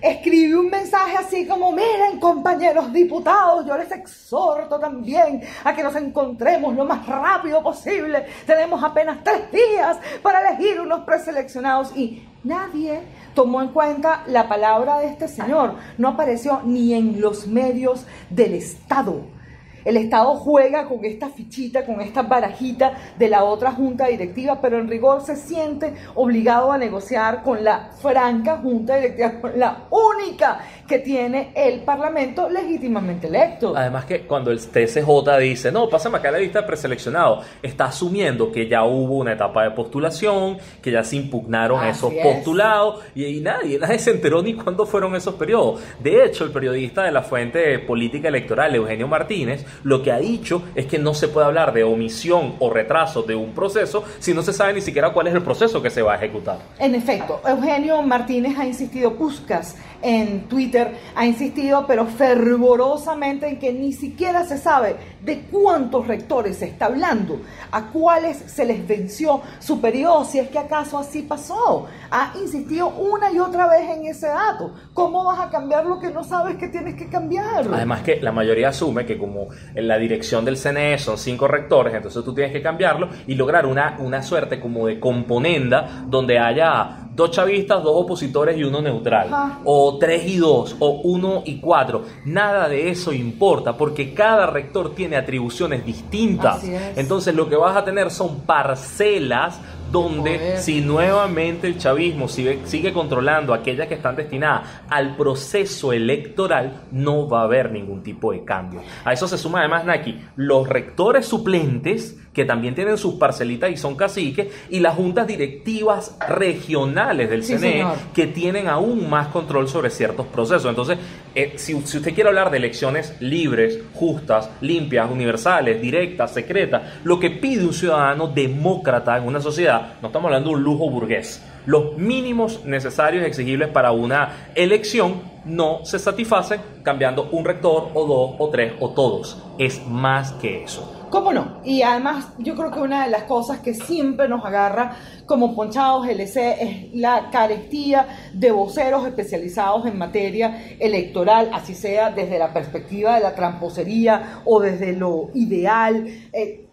escribió 0.01 0.59
un 0.59 0.69
mensaje 0.69 1.17
así 1.17 1.45
como, 1.45 1.71
miren 1.71 2.19
compañeros 2.19 2.91
diputados, 2.91 3.67
yo 3.67 3.77
les 3.77 3.91
exhorto 3.91 4.79
también 4.79 5.41
a 5.63 5.75
que 5.75 5.83
nos 5.83 5.95
encontremos 5.95 6.75
lo 6.75 6.85
más 6.85 7.05
rápido 7.05 7.61
posible. 7.61 8.25
Tenemos 8.47 8.83
apenas 8.83 9.23
tres 9.23 9.51
días 9.51 9.97
para 10.23 10.49
elegir 10.49 10.81
unos 10.81 11.01
preseleccionados 11.01 11.95
y 11.95 12.27
nadie 12.43 13.01
tomó 13.35 13.61
en 13.61 13.67
cuenta 13.67 14.23
la 14.25 14.47
palabra 14.49 14.97
de 14.97 15.07
este 15.07 15.27
señor. 15.27 15.75
No 15.99 16.09
apareció 16.09 16.61
ni 16.65 16.95
en 16.95 17.21
los 17.21 17.45
medios 17.45 18.07
del 18.31 18.55
Estado. 18.55 19.42
El 19.85 19.97
Estado 19.97 20.35
juega 20.35 20.87
con 20.87 21.03
esta 21.05 21.29
fichita, 21.29 21.85
con 21.85 22.01
esta 22.01 22.23
barajita 22.23 22.93
de 23.17 23.29
la 23.29 23.43
otra 23.43 23.71
junta 23.71 24.07
directiva, 24.07 24.59
pero 24.61 24.79
en 24.79 24.87
rigor 24.87 25.21
se 25.21 25.35
siente 25.35 25.93
obligado 26.15 26.71
a 26.71 26.77
negociar 26.77 27.43
con 27.43 27.63
la 27.63 27.91
franca 28.01 28.57
junta 28.57 28.95
directiva, 28.95 29.41
con 29.41 29.59
la 29.59 29.87
única 29.89 30.59
que 30.87 30.99
tiene 30.99 31.51
el 31.55 31.81
Parlamento 31.81 32.49
legítimamente 32.49 33.27
electo. 33.27 33.73
Además 33.75 34.05
que 34.05 34.21
cuando 34.21 34.51
el 34.51 34.59
TCJ 34.59 35.37
dice, 35.39 35.71
no, 35.71 35.89
pásame 35.89 36.17
acá 36.17 36.31
la 36.31 36.39
lista 36.39 36.61
de 36.61 36.67
preseleccionado, 36.67 37.41
está 37.61 37.85
asumiendo 37.85 38.51
que 38.51 38.67
ya 38.67 38.83
hubo 38.83 39.17
una 39.17 39.33
etapa 39.33 39.63
de 39.63 39.71
postulación, 39.71 40.57
que 40.81 40.91
ya 40.91 41.03
se 41.03 41.15
impugnaron 41.15 41.85
esos 41.85 42.13
postulados, 42.21 43.03
y, 43.15 43.25
y, 43.25 43.39
nadie, 43.41 43.79
nadie 43.81 43.99
se 43.99 44.11
enteró 44.11 44.41
ni 44.41 44.53
cuándo 44.53 44.85
fueron 44.85 45.15
esos 45.15 45.35
periodos. 45.35 45.81
De 45.99 46.23
hecho, 46.25 46.43
el 46.43 46.51
periodista 46.51 47.03
de 47.03 47.11
la 47.11 47.21
fuente 47.21 47.79
política 47.79 48.27
electoral, 48.27 48.75
Eugenio 48.75 49.07
Martínez, 49.07 49.65
lo 49.83 50.01
que 50.03 50.11
ha 50.11 50.17
dicho 50.17 50.63
es 50.75 50.85
que 50.85 50.99
no 50.99 51.13
se 51.13 51.27
puede 51.27 51.47
hablar 51.47 51.73
de 51.73 51.83
omisión 51.83 52.55
o 52.59 52.69
retraso 52.69 53.23
de 53.23 53.35
un 53.35 53.53
proceso 53.53 54.03
si 54.19 54.33
no 54.33 54.41
se 54.41 54.53
sabe 54.53 54.73
ni 54.73 54.81
siquiera 54.81 55.11
cuál 55.11 55.27
es 55.27 55.33
el 55.33 55.41
proceso 55.41 55.81
que 55.81 55.89
se 55.89 56.01
va 56.01 56.13
a 56.13 56.15
ejecutar. 56.17 56.59
En 56.79 56.95
efecto, 56.95 57.41
Eugenio 57.47 58.01
Martínez 58.01 58.57
ha 58.57 58.65
insistido, 58.65 59.13
Puscas 59.13 59.77
en 60.01 60.41
Twitter 60.49 60.72
ha 61.15 61.25
insistido, 61.25 61.85
pero 61.87 62.05
fervorosamente 62.05 63.47
en 63.47 63.59
que 63.59 63.73
ni 63.73 63.93
siquiera 63.93 64.45
se 64.45 64.57
sabe 64.57 64.95
de 65.23 65.41
cuántos 65.51 66.07
rectores 66.07 66.57
se 66.57 66.65
está 66.65 66.85
hablando, 66.85 67.41
a 67.71 67.87
cuáles 67.87 68.37
se 68.37 68.65
les 68.65 68.85
venció 68.85 69.41
su 69.59 69.79
periodo, 69.79 70.25
si 70.25 70.39
es 70.39 70.49
que 70.49 70.59
acaso 70.59 70.97
así 70.97 71.21
pasó. 71.21 71.87
Ha 72.11 72.33
insistido 72.41 72.89
una 72.89 73.31
y 73.31 73.39
otra 73.39 73.67
vez 73.67 73.89
en 73.89 74.05
ese 74.05 74.27
dato. 74.27 74.73
¿Cómo 74.93 75.23
vas 75.23 75.39
a 75.39 75.49
cambiar 75.49 75.85
lo 75.85 75.99
que 75.99 76.09
no 76.09 76.23
sabes 76.23 76.57
que 76.57 76.67
tienes 76.67 76.95
que 76.95 77.07
cambiar? 77.07 77.65
Además 77.71 78.01
que 78.01 78.19
la 78.21 78.31
mayoría 78.31 78.69
asume 78.69 79.05
que 79.05 79.17
como 79.17 79.47
en 79.73 79.87
la 79.87 79.97
dirección 79.97 80.43
del 80.45 80.57
CNE 80.57 80.97
son 80.97 81.17
cinco 81.17 81.47
rectores, 81.47 81.93
entonces 81.93 82.23
tú 82.23 82.33
tienes 82.33 82.51
que 82.51 82.61
cambiarlo 82.61 83.09
y 83.27 83.35
lograr 83.35 83.65
una, 83.65 83.97
una 83.99 84.21
suerte 84.21 84.59
como 84.59 84.87
de 84.87 84.99
componenda 84.99 86.03
donde 86.07 86.39
haya 86.39 87.02
dos 87.15 87.31
chavistas, 87.31 87.83
dos 87.83 87.93
opositores 87.95 88.57
y 88.57 88.63
uno 88.63 88.81
neutral. 88.81 89.29
O 89.63 89.97
tres 89.97 90.25
y 90.27 90.37
dos, 90.37 90.75
o 90.79 91.01
uno 91.03 91.43
y 91.45 91.59
cuatro. 91.59 92.03
Nada 92.25 92.67
de 92.67 92.89
eso 92.89 93.13
importa 93.13 93.77
porque 93.77 94.13
cada 94.13 94.47
rector 94.47 94.95
tiene 94.95 95.15
atribuciones 95.15 95.85
distintas. 95.85 96.63
Entonces 96.95 97.35
lo 97.35 97.49
que 97.49 97.55
vas 97.55 97.75
a 97.75 97.85
tener 97.85 98.11
son 98.11 98.41
parcelas 98.41 99.59
donde 99.91 100.57
si 100.57 100.81
nuevamente 100.81 101.67
el 101.67 101.77
chavismo 101.77 102.27
sigue, 102.27 102.61
sigue, 102.65 102.91
controlando 102.91 103.53
aquellas 103.53 103.87
que 103.87 103.93
están 103.93 104.15
destinadas 104.15 104.67
al 104.89 105.15
proceso 105.15 105.93
electoral, 105.93 106.81
no 106.91 107.29
va 107.29 107.41
a 107.41 107.43
haber 107.43 107.71
ningún 107.71 108.01
tipo 108.01 108.31
de 108.31 108.43
cambio. 108.43 108.81
A 109.05 109.13
eso 109.13 109.27
se 109.27 109.37
suma 109.37 109.59
además, 109.59 109.85
Naki, 109.85 110.19
los 110.35 110.67
rectores 110.67 111.27
suplentes, 111.27 112.17
que 112.33 112.45
también 112.45 112.75
tienen 112.75 112.97
sus 112.97 113.15
parcelitas 113.15 113.69
y 113.69 113.77
son 113.77 113.95
caciques, 113.95 114.47
y 114.69 114.79
las 114.79 114.95
juntas 114.95 115.27
directivas 115.27 116.17
regionales 116.27 117.29
del 117.29 117.43
CNE, 117.43 117.85
que 118.13 118.27
tienen 118.27 118.67
aún 118.67 119.09
más 119.09 119.27
control 119.27 119.67
sobre 119.67 119.89
ciertos 119.89 120.25
procesos. 120.27 120.65
Entonces, 120.65 120.97
eh, 121.35 121.53
si, 121.57 121.79
si 121.81 121.97
usted 121.97 122.13
quiere 122.13 122.29
hablar 122.29 122.49
de 122.49 122.57
elecciones 122.57 123.15
libres, 123.19 123.79
justas, 123.93 124.49
limpias, 124.61 125.09
universales, 125.09 125.81
directas, 125.81 126.33
secretas, 126.33 126.81
lo 127.03 127.19
que 127.19 127.29
pide 127.29 127.65
un 127.65 127.73
ciudadano 127.73 128.27
demócrata 128.27 129.17
en 129.17 129.25
una 129.25 129.39
sociedad, 129.39 129.93
no 130.01 130.07
estamos 130.07 130.27
hablando 130.27 130.49
de 130.49 130.55
un 130.55 130.63
lujo 130.63 130.89
burgués. 130.89 131.41
Los 131.65 131.97
mínimos 131.97 132.65
necesarios 132.65 133.23
y 133.23 133.27
exigibles 133.27 133.69
para 133.69 133.91
una 133.91 134.49
elección 134.55 135.21
no 135.45 135.85
se 135.85 135.99
satisfacen 135.99 136.61
cambiando 136.83 137.29
un 137.31 137.45
rector 137.45 137.89
o 137.93 138.05
dos 138.05 138.35
o 138.37 138.49
tres 138.49 138.73
o 138.79 138.89
todos. 138.89 139.41
Es 139.57 139.85
más 139.87 140.33
que 140.33 140.63
eso. 140.63 141.02
¿Cómo 141.13 141.31
no? 141.31 141.61
Y 141.63 141.83
además 141.83 142.29
yo 142.39 142.55
creo 142.55 142.71
que 142.71 142.79
una 142.79 143.03
de 143.05 143.11
las 143.11 143.25
cosas 143.25 143.59
que 143.59 143.75
siempre 143.75 144.27
nos 144.27 144.43
agarra 144.43 144.97
como 145.27 145.53
ponchados 145.53 146.07
LC 146.07 146.37
es 146.59 146.93
la 146.95 147.29
carestía 147.31 148.31
de 148.33 148.49
voceros 148.49 149.05
especializados 149.05 149.85
en 149.85 149.95
materia 149.95 150.75
electoral, 150.79 151.51
así 151.53 151.75
sea 151.75 152.09
desde 152.09 152.39
la 152.39 152.51
perspectiva 152.51 153.13
de 153.13 153.21
la 153.21 153.35
tramposería 153.35 154.41
o 154.43 154.59
desde 154.59 154.93
lo 154.93 155.29
ideal. 155.35 156.07
Eh, 156.33 156.69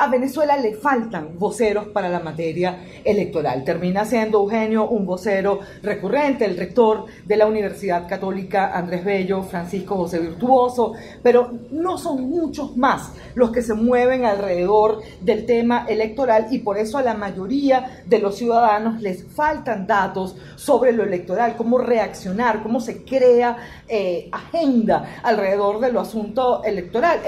a 0.00 0.08
Venezuela 0.08 0.56
le 0.56 0.72
faltan 0.72 1.38
voceros 1.38 1.88
para 1.88 2.08
la 2.08 2.20
materia 2.20 2.78
electoral. 3.04 3.64
Termina 3.64 4.06
siendo 4.06 4.38
Eugenio 4.38 4.88
un 4.88 5.04
vocero 5.04 5.60
recurrente, 5.82 6.46
el 6.46 6.56
rector 6.56 7.04
de 7.26 7.36
la 7.36 7.46
Universidad 7.46 8.08
Católica 8.08 8.72
Andrés 8.72 9.04
Bello, 9.04 9.42
Francisco 9.42 9.96
José 9.96 10.20
Virtuoso, 10.20 10.94
pero 11.22 11.52
no 11.70 11.98
son 11.98 12.30
muchos 12.30 12.78
más 12.78 13.12
los 13.34 13.50
que 13.50 13.60
se 13.60 13.74
mueven 13.74 14.24
alrededor 14.24 15.02
del 15.20 15.44
tema 15.44 15.84
electoral 15.86 16.46
y 16.50 16.60
por 16.60 16.78
eso 16.78 16.96
a 16.96 17.02
la 17.02 17.12
mayoría 17.12 18.02
de 18.06 18.20
los 18.20 18.36
ciudadanos 18.36 19.02
les 19.02 19.26
faltan 19.26 19.86
datos 19.86 20.34
sobre 20.56 20.92
lo 20.92 21.04
electoral, 21.04 21.56
cómo 21.56 21.76
reaccionar, 21.76 22.62
cómo 22.62 22.80
se 22.80 23.04
crea 23.04 23.58
eh, 23.86 24.30
agenda 24.32 25.20
alrededor 25.22 25.78
de 25.78 25.92
lo 25.92 26.00
asunto 26.00 26.64
electoral 26.64 27.20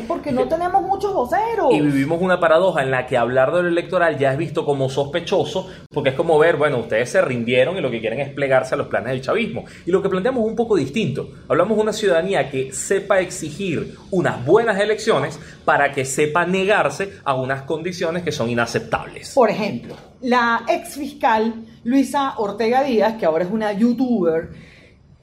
porque 0.00 0.32
no 0.32 0.48
tenemos 0.48 0.82
muchos 0.82 1.12
voceros. 1.12 1.72
Y 1.72 1.80
vivimos 1.80 2.20
una 2.20 2.40
paradoja 2.40 2.82
en 2.82 2.90
la 2.90 3.06
que 3.06 3.16
hablar 3.16 3.52
de 3.52 3.62
lo 3.62 3.68
electoral 3.68 4.18
ya 4.18 4.32
es 4.32 4.38
visto 4.38 4.64
como 4.64 4.88
sospechoso, 4.88 5.68
porque 5.90 6.10
es 6.10 6.14
como 6.16 6.38
ver, 6.38 6.56
bueno, 6.56 6.78
ustedes 6.78 7.10
se 7.10 7.20
rindieron 7.20 7.76
y 7.76 7.80
lo 7.80 7.90
que 7.90 8.00
quieren 8.00 8.20
es 8.20 8.30
plegarse 8.30 8.74
a 8.74 8.78
los 8.78 8.86
planes 8.86 9.12
del 9.12 9.22
chavismo. 9.22 9.64
Y 9.86 9.90
lo 9.90 10.02
que 10.02 10.08
planteamos 10.08 10.42
es 10.42 10.48
un 10.48 10.56
poco 10.56 10.76
distinto. 10.76 11.28
Hablamos 11.48 11.76
de 11.76 11.82
una 11.82 11.92
ciudadanía 11.92 12.50
que 12.50 12.72
sepa 12.72 13.20
exigir 13.20 13.94
unas 14.10 14.44
buenas 14.44 14.80
elecciones 14.80 15.38
para 15.64 15.92
que 15.92 16.04
sepa 16.04 16.46
negarse 16.46 17.12
a 17.24 17.34
unas 17.34 17.62
condiciones 17.62 18.22
que 18.22 18.32
son 18.32 18.50
inaceptables. 18.50 19.32
Por 19.34 19.50
ejemplo, 19.50 19.94
la 20.20 20.64
ex 20.68 20.96
fiscal 20.96 21.54
Luisa 21.84 22.34
Ortega 22.38 22.82
Díaz, 22.82 23.14
que 23.18 23.26
ahora 23.26 23.44
es 23.44 23.50
una 23.50 23.72
youtuber, 23.72 24.50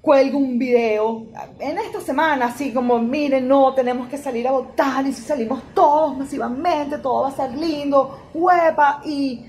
cuelgo 0.01 0.37
un 0.37 0.57
video 0.57 1.27
en 1.59 1.77
esta 1.77 1.99
semana, 1.99 2.47
así 2.47 2.71
como, 2.71 2.99
miren, 2.99 3.47
no, 3.47 3.73
tenemos 3.73 4.07
que 4.07 4.17
salir 4.17 4.47
a 4.47 4.51
votar 4.51 5.05
y 5.05 5.13
si 5.13 5.21
salimos 5.21 5.61
todos 5.73 6.17
masivamente, 6.17 6.97
todo 6.99 7.23
va 7.23 7.29
a 7.29 7.31
ser 7.31 7.57
lindo, 7.57 8.29
huepa, 8.33 9.01
y 9.05 9.45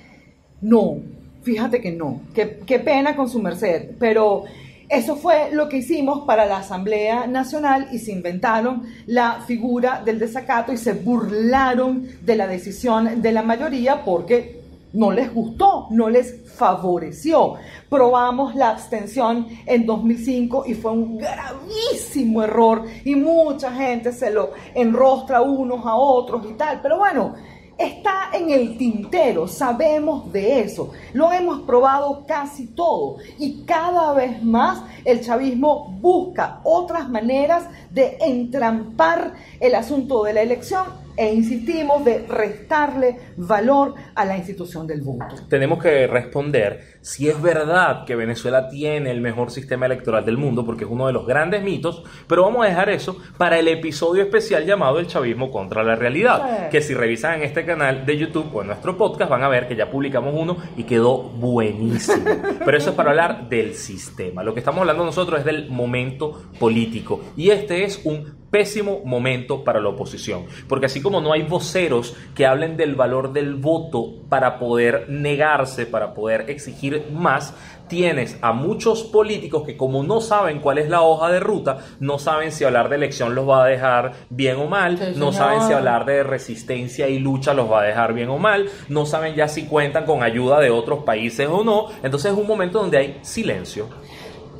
no, 0.60 0.98
fíjate 1.42 1.80
que 1.80 1.92
no, 1.92 2.22
qué, 2.34 2.60
qué 2.66 2.78
pena 2.80 3.14
con 3.14 3.28
su 3.28 3.40
merced, 3.40 3.92
pero 3.98 4.44
eso 4.88 5.14
fue 5.14 5.50
lo 5.52 5.68
que 5.68 5.76
hicimos 5.76 6.26
para 6.26 6.46
la 6.46 6.58
Asamblea 6.58 7.28
Nacional 7.28 7.86
y 7.92 8.00
se 8.00 8.10
inventaron 8.10 8.82
la 9.06 9.40
figura 9.46 10.02
del 10.04 10.18
desacato 10.18 10.72
y 10.72 10.76
se 10.76 10.94
burlaron 10.94 12.08
de 12.22 12.34
la 12.34 12.48
decisión 12.48 13.22
de 13.22 13.30
la 13.30 13.42
mayoría 13.42 14.04
porque 14.04 14.59
no 14.92 15.10
les 15.12 15.32
gustó, 15.32 15.86
no 15.90 16.08
les 16.08 16.48
favoreció. 16.50 17.54
Probamos 17.88 18.54
la 18.54 18.70
abstención 18.70 19.46
en 19.66 19.86
2005 19.86 20.64
y 20.66 20.74
fue 20.74 20.92
un 20.92 21.18
gravísimo 21.18 22.42
error 22.42 22.84
y 23.04 23.14
mucha 23.14 23.72
gente 23.72 24.12
se 24.12 24.30
lo 24.30 24.50
enrostra 24.74 25.42
unos 25.42 25.84
a 25.86 25.94
otros 25.94 26.44
y 26.48 26.54
tal. 26.54 26.80
Pero 26.82 26.98
bueno, 26.98 27.34
está 27.80 28.30
en 28.34 28.50
el 28.50 28.76
tintero, 28.76 29.48
sabemos 29.48 30.30
de 30.30 30.60
eso, 30.60 30.90
lo 31.14 31.32
hemos 31.32 31.60
probado 31.62 32.24
casi 32.26 32.66
todo 32.66 33.16
y 33.38 33.62
cada 33.62 34.12
vez 34.12 34.42
más 34.42 34.82
el 35.04 35.22
chavismo 35.22 35.96
busca 36.00 36.60
otras 36.64 37.08
maneras 37.08 37.64
de 37.90 38.18
entrampar 38.20 39.32
el 39.60 39.74
asunto 39.74 40.24
de 40.24 40.34
la 40.34 40.42
elección 40.42 40.84
e 41.16 41.32
insistimos 41.32 42.04
de 42.04 42.26
restarle 42.28 43.16
valor 43.36 43.94
a 44.14 44.24
la 44.24 44.36
institución 44.36 44.86
del 44.86 45.02
voto. 45.02 45.26
Tenemos 45.48 45.82
que 45.82 46.06
responder 46.06 46.98
si 47.00 47.28
es 47.28 47.40
verdad 47.40 48.04
que 48.04 48.16
Venezuela 48.16 48.68
tiene 48.68 49.10
el 49.10 49.20
mejor 49.20 49.50
sistema 49.50 49.86
electoral 49.86 50.24
del 50.24 50.36
mundo, 50.36 50.64
porque 50.64 50.84
es 50.84 50.90
uno 50.90 51.06
de 51.06 51.12
los 51.12 51.26
grandes 51.26 51.62
mitos, 51.62 52.02
pero 52.26 52.42
vamos 52.42 52.64
a 52.64 52.68
dejar 52.68 52.90
eso 52.90 53.16
para 53.36 53.58
el 53.58 53.68
episodio 53.68 54.22
especial 54.22 54.64
llamado 54.64 54.98
El 54.98 55.06
chavismo 55.06 55.50
contra 55.50 55.82
la 55.82 55.96
realidad, 55.96 56.68
que 56.68 56.80
si 56.80 56.94
revisan 56.94 57.34
en 57.34 57.42
este 57.42 57.64
canal 57.64 58.04
de 58.06 58.16
YouTube 58.16 58.54
o 58.54 58.60
en 58.62 58.68
nuestro 58.68 58.96
podcast 58.96 59.30
van 59.30 59.42
a 59.42 59.48
ver 59.48 59.68
que 59.68 59.76
ya 59.76 59.90
publicamos 59.90 60.34
uno 60.36 60.56
y 60.76 60.84
quedó 60.84 61.18
buenísimo. 61.18 62.24
Pero 62.64 62.76
eso 62.76 62.90
es 62.90 62.96
para 62.96 63.10
hablar 63.10 63.48
del 63.48 63.74
sistema. 63.74 64.42
Lo 64.42 64.54
que 64.54 64.60
estamos 64.60 64.80
hablando 64.80 65.04
nosotros 65.04 65.40
es 65.40 65.44
del 65.44 65.70
momento 65.70 66.42
político 66.58 67.20
y 67.36 67.50
este 67.50 67.84
es 67.84 68.00
un 68.04 68.39
pésimo 68.50 69.00
momento 69.04 69.64
para 69.64 69.80
la 69.80 69.90
oposición, 69.90 70.46
porque 70.68 70.86
así 70.86 71.00
como 71.00 71.20
no 71.20 71.32
hay 71.32 71.42
voceros 71.42 72.16
que 72.34 72.46
hablen 72.46 72.76
del 72.76 72.94
valor 72.94 73.32
del 73.32 73.54
voto 73.54 74.14
para 74.28 74.58
poder 74.58 75.06
negarse, 75.08 75.86
para 75.86 76.14
poder 76.14 76.50
exigir 76.50 77.06
más, 77.12 77.54
tienes 77.90 78.38
a 78.40 78.52
muchos 78.52 79.02
políticos 79.02 79.64
que 79.66 79.76
como 79.76 80.02
no 80.04 80.20
saben 80.20 80.60
cuál 80.60 80.78
es 80.78 80.88
la 80.88 81.02
hoja 81.02 81.28
de 81.28 81.40
ruta, 81.40 81.78
no 81.98 82.18
saben 82.18 82.52
si 82.52 82.64
hablar 82.64 82.88
de 82.88 82.96
elección 82.96 83.34
los 83.34 83.48
va 83.48 83.64
a 83.64 83.66
dejar 83.66 84.12
bien 84.30 84.56
o 84.58 84.66
mal, 84.66 85.14
no 85.16 85.32
saben 85.32 85.62
si 85.62 85.72
hablar 85.72 86.04
de 86.06 86.22
resistencia 86.22 87.08
y 87.08 87.18
lucha 87.18 87.52
los 87.52 87.70
va 87.70 87.80
a 87.80 87.84
dejar 87.84 88.14
bien 88.14 88.30
o 88.30 88.38
mal, 88.38 88.70
no 88.88 89.06
saben 89.06 89.34
ya 89.34 89.48
si 89.48 89.66
cuentan 89.66 90.06
con 90.06 90.22
ayuda 90.22 90.60
de 90.60 90.70
otros 90.70 91.04
países 91.04 91.48
o 91.48 91.64
no, 91.64 91.88
entonces 92.02 92.32
es 92.32 92.38
un 92.38 92.46
momento 92.46 92.78
donde 92.78 92.98
hay 92.98 93.18
silencio. 93.22 93.88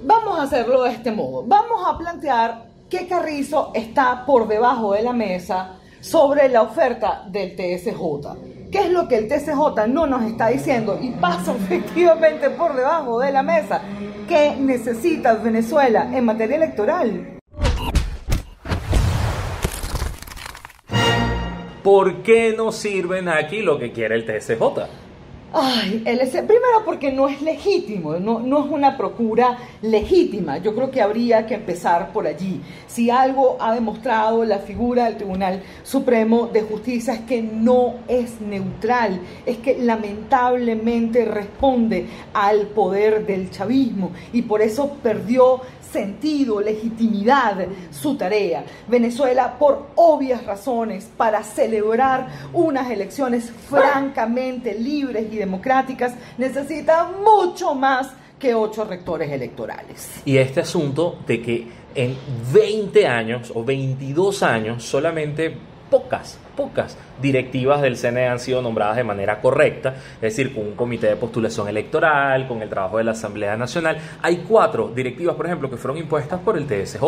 Vamos 0.02 0.38
a 0.38 0.42
hacerlo 0.42 0.82
de 0.82 0.90
este 0.90 1.12
modo, 1.12 1.44
vamos 1.46 1.82
a 1.86 1.96
plantear 1.96 2.69
que 2.90 3.06
Carrizo 3.06 3.70
está 3.72 4.26
por 4.26 4.48
debajo 4.48 4.92
de 4.92 5.02
la 5.02 5.12
mesa 5.12 5.76
sobre 6.00 6.48
la 6.48 6.62
oferta 6.62 7.24
del 7.28 7.54
TSJ. 7.54 8.68
¿Qué 8.72 8.78
es 8.78 8.90
lo 8.90 9.06
que 9.06 9.16
el 9.16 9.28
TSJ 9.28 9.86
no 9.88 10.06
nos 10.06 10.24
está 10.24 10.48
diciendo? 10.48 10.98
Y 11.00 11.10
pasa 11.10 11.54
efectivamente 11.56 12.50
por 12.50 12.74
debajo 12.74 13.20
de 13.20 13.30
la 13.30 13.42
mesa. 13.42 13.80
¿Qué 14.28 14.56
necesita 14.56 15.34
Venezuela 15.34 16.10
en 16.12 16.24
materia 16.24 16.56
electoral? 16.56 17.38
¿Por 21.82 22.22
qué 22.22 22.52
no 22.56 22.72
sirven 22.72 23.28
aquí 23.28 23.62
lo 23.62 23.78
que 23.78 23.92
quiere 23.92 24.16
el 24.16 24.26
TSJ? 24.26 24.60
Ay, 25.52 26.04
primero 26.46 26.84
porque 26.84 27.10
no 27.10 27.28
es 27.28 27.42
legítimo, 27.42 28.14
no, 28.14 28.38
no 28.38 28.64
es 28.64 28.70
una 28.70 28.96
procura 28.96 29.58
legítima. 29.82 30.58
Yo 30.58 30.74
creo 30.76 30.90
que 30.90 31.02
habría 31.02 31.44
que 31.46 31.54
empezar 31.54 32.12
por 32.12 32.26
allí. 32.26 32.60
Si 32.86 33.10
algo 33.10 33.56
ha 33.60 33.74
demostrado 33.74 34.44
la 34.44 34.58
figura 34.58 35.06
del 35.06 35.16
Tribunal 35.16 35.62
Supremo 35.82 36.48
de 36.52 36.62
Justicia 36.62 37.14
es 37.14 37.20
que 37.20 37.42
no 37.42 37.94
es 38.06 38.40
neutral, 38.40 39.20
es 39.44 39.58
que 39.58 39.78
lamentablemente 39.78 41.24
responde 41.24 42.06
al 42.32 42.68
poder 42.68 43.26
del 43.26 43.50
chavismo 43.50 44.12
y 44.32 44.42
por 44.42 44.62
eso 44.62 44.98
perdió 45.02 45.62
sentido, 45.92 46.60
legitimidad 46.60 47.66
su 47.90 48.16
tarea. 48.16 48.64
Venezuela, 48.88 49.58
por 49.58 49.88
obvias 49.96 50.44
razones, 50.44 51.10
para 51.16 51.42
celebrar 51.42 52.28
unas 52.52 52.90
elecciones 52.90 53.50
francamente 53.68 54.74
libres 54.74 55.26
y 55.32 55.36
democráticas, 55.36 56.14
necesita 56.38 57.10
mucho 57.24 57.74
más 57.74 58.08
que 58.38 58.54
ocho 58.54 58.84
rectores 58.84 59.30
electorales. 59.30 60.22
Y 60.24 60.38
este 60.38 60.60
asunto 60.60 61.18
de 61.26 61.42
que 61.42 61.66
en 61.94 62.16
20 62.52 63.06
años 63.06 63.52
o 63.54 63.62
22 63.64 64.42
años 64.42 64.84
solamente 64.84 65.54
pocas, 65.90 66.38
pocas 66.56 66.96
directivas 67.20 67.82
del 67.82 67.96
CNE 67.96 68.28
han 68.28 68.38
sido 68.38 68.62
nombradas 68.62 68.96
de 68.96 69.04
manera 69.04 69.40
correcta, 69.40 69.94
es 70.16 70.20
decir, 70.20 70.54
con 70.54 70.66
un 70.66 70.74
comité 70.74 71.08
de 71.08 71.16
postulación 71.16 71.68
electoral, 71.68 72.48
con 72.48 72.62
el 72.62 72.68
trabajo 72.68 72.98
de 72.98 73.04
la 73.04 73.12
Asamblea 73.12 73.56
Nacional. 73.56 73.98
Hay 74.22 74.44
cuatro 74.48 74.90
directivas, 74.94 75.34
por 75.34 75.46
ejemplo, 75.46 75.70
que 75.70 75.76
fueron 75.76 75.98
impuestas 75.98 76.40
por 76.40 76.56
el 76.56 76.66
TSJ. 76.66 77.02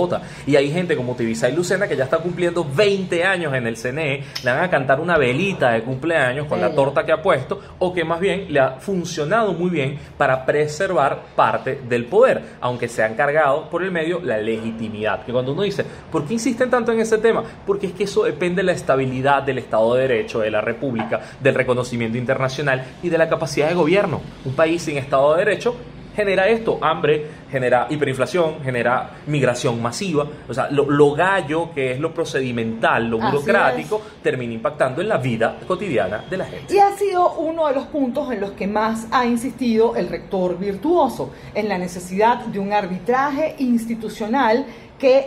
Y 0.46 0.56
hay 0.56 0.70
gente 0.70 0.96
como 0.96 1.14
Tibisa 1.14 1.48
y 1.48 1.56
Lucena 1.56 1.88
que 1.88 1.96
ya 1.96 2.04
está 2.04 2.18
cumpliendo 2.18 2.64
20 2.64 3.24
años 3.24 3.54
en 3.54 3.66
el 3.66 3.76
CNE, 3.76 4.24
le 4.44 4.50
van 4.50 4.64
a 4.64 4.70
cantar 4.70 5.00
una 5.00 5.16
velita 5.16 5.72
de 5.72 5.82
cumpleaños 5.82 6.46
con 6.46 6.60
la 6.60 6.74
torta 6.74 7.04
que 7.04 7.12
ha 7.12 7.22
puesto, 7.22 7.60
o 7.78 7.92
que 7.92 8.04
más 8.04 8.20
bien 8.20 8.46
le 8.52 8.60
ha 8.60 8.72
funcionado 8.72 9.52
muy 9.52 9.70
bien 9.70 9.98
para 10.16 10.44
preservar 10.44 11.22
parte 11.34 11.80
del 11.88 12.06
poder, 12.06 12.42
aunque 12.60 12.88
se 12.88 13.02
han 13.02 13.14
cargado 13.14 13.68
por 13.70 13.82
el 13.82 13.90
medio 13.90 14.20
la 14.20 14.38
legitimidad. 14.38 15.24
Que 15.24 15.32
cuando 15.32 15.52
uno 15.52 15.62
dice, 15.62 15.84
¿por 16.10 16.26
qué 16.26 16.34
insisten 16.34 16.70
tanto 16.70 16.92
en 16.92 17.00
ese 17.00 17.18
tema? 17.18 17.42
Porque 17.66 17.86
es 17.86 17.92
que 17.92 18.04
eso 18.04 18.24
depende 18.24 18.62
de 18.62 18.64
la 18.64 18.72
estabilidad 18.72 19.41
del 19.44 19.58
Estado 19.58 19.94
de 19.94 20.08
Derecho 20.08 20.40
de 20.40 20.50
la 20.50 20.60
República, 20.60 21.20
del 21.40 21.54
reconocimiento 21.54 22.18
internacional 22.18 22.84
y 23.02 23.08
de 23.08 23.18
la 23.18 23.28
capacidad 23.28 23.68
de 23.68 23.74
gobierno. 23.74 24.20
Un 24.44 24.54
país 24.54 24.82
sin 24.82 24.96
Estado 24.96 25.32
de 25.32 25.44
Derecho 25.44 25.76
genera 26.14 26.48
esto, 26.48 26.78
hambre, 26.80 27.26
genera 27.50 27.86
hiperinflación, 27.88 28.62
genera 28.62 29.10
migración 29.26 29.80
masiva, 29.80 30.26
o 30.48 30.54
sea, 30.54 30.68
lo, 30.70 31.14
gallo 31.14 31.70
que 31.74 31.92
es 31.92 32.00
lo 32.00 32.12
procedimental, 32.12 33.08
lo 33.08 33.18
burocrático, 33.18 34.00
termina 34.22 34.52
impactando 34.52 35.00
en 35.00 35.08
la 35.08 35.18
vida 35.18 35.58
cotidiana 35.66 36.24
de 36.28 36.36
la 36.36 36.44
gente. 36.44 36.74
Y 36.74 36.78
ha 36.78 36.96
sido 36.96 37.34
uno 37.34 37.66
de 37.68 37.74
los 37.74 37.86
puntos 37.86 38.30
en 38.32 38.40
los 38.40 38.52
que 38.52 38.66
más 38.66 39.06
ha 39.10 39.24
insistido 39.24 39.96
el 39.96 40.08
rector 40.08 40.58
virtuoso, 40.58 41.30
en 41.54 41.68
la 41.68 41.78
necesidad 41.78 42.38
de 42.46 42.58
un 42.58 42.72
arbitraje 42.72 43.56
institucional 43.58 44.66
que 45.02 45.26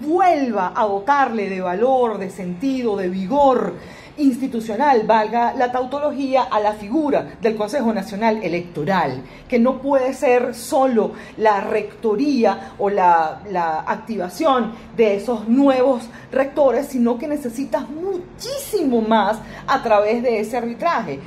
vuelva 0.00 0.72
a 0.74 0.84
dotarle 0.84 1.48
de 1.48 1.60
valor, 1.60 2.18
de 2.18 2.28
sentido, 2.28 2.96
de 2.96 3.08
vigor 3.08 3.72
institucional, 4.16 5.04
valga 5.06 5.54
la 5.54 5.70
tautología, 5.70 6.42
a 6.50 6.58
la 6.58 6.72
figura 6.72 7.34
del 7.40 7.54
Consejo 7.54 7.94
Nacional 7.94 8.42
Electoral, 8.42 9.22
que 9.48 9.60
no 9.60 9.80
puede 9.80 10.12
ser 10.12 10.56
solo 10.56 11.12
la 11.36 11.60
rectoría 11.60 12.72
o 12.80 12.90
la, 12.90 13.42
la 13.48 13.84
activación 13.86 14.72
de 14.96 15.14
esos 15.14 15.46
nuevos 15.46 16.02
rectores, 16.32 16.88
sino 16.88 17.16
que 17.16 17.28
necesitas 17.28 17.88
muchísimo 17.88 19.02
más 19.02 19.38
a 19.68 19.84
través 19.84 20.20
de 20.24 20.40
ese 20.40 20.56
arbitraje, 20.56 21.20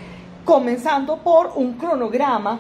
comenzando 0.43 1.15
por 1.19 1.53
un 1.55 1.75
cronograma, 1.75 2.59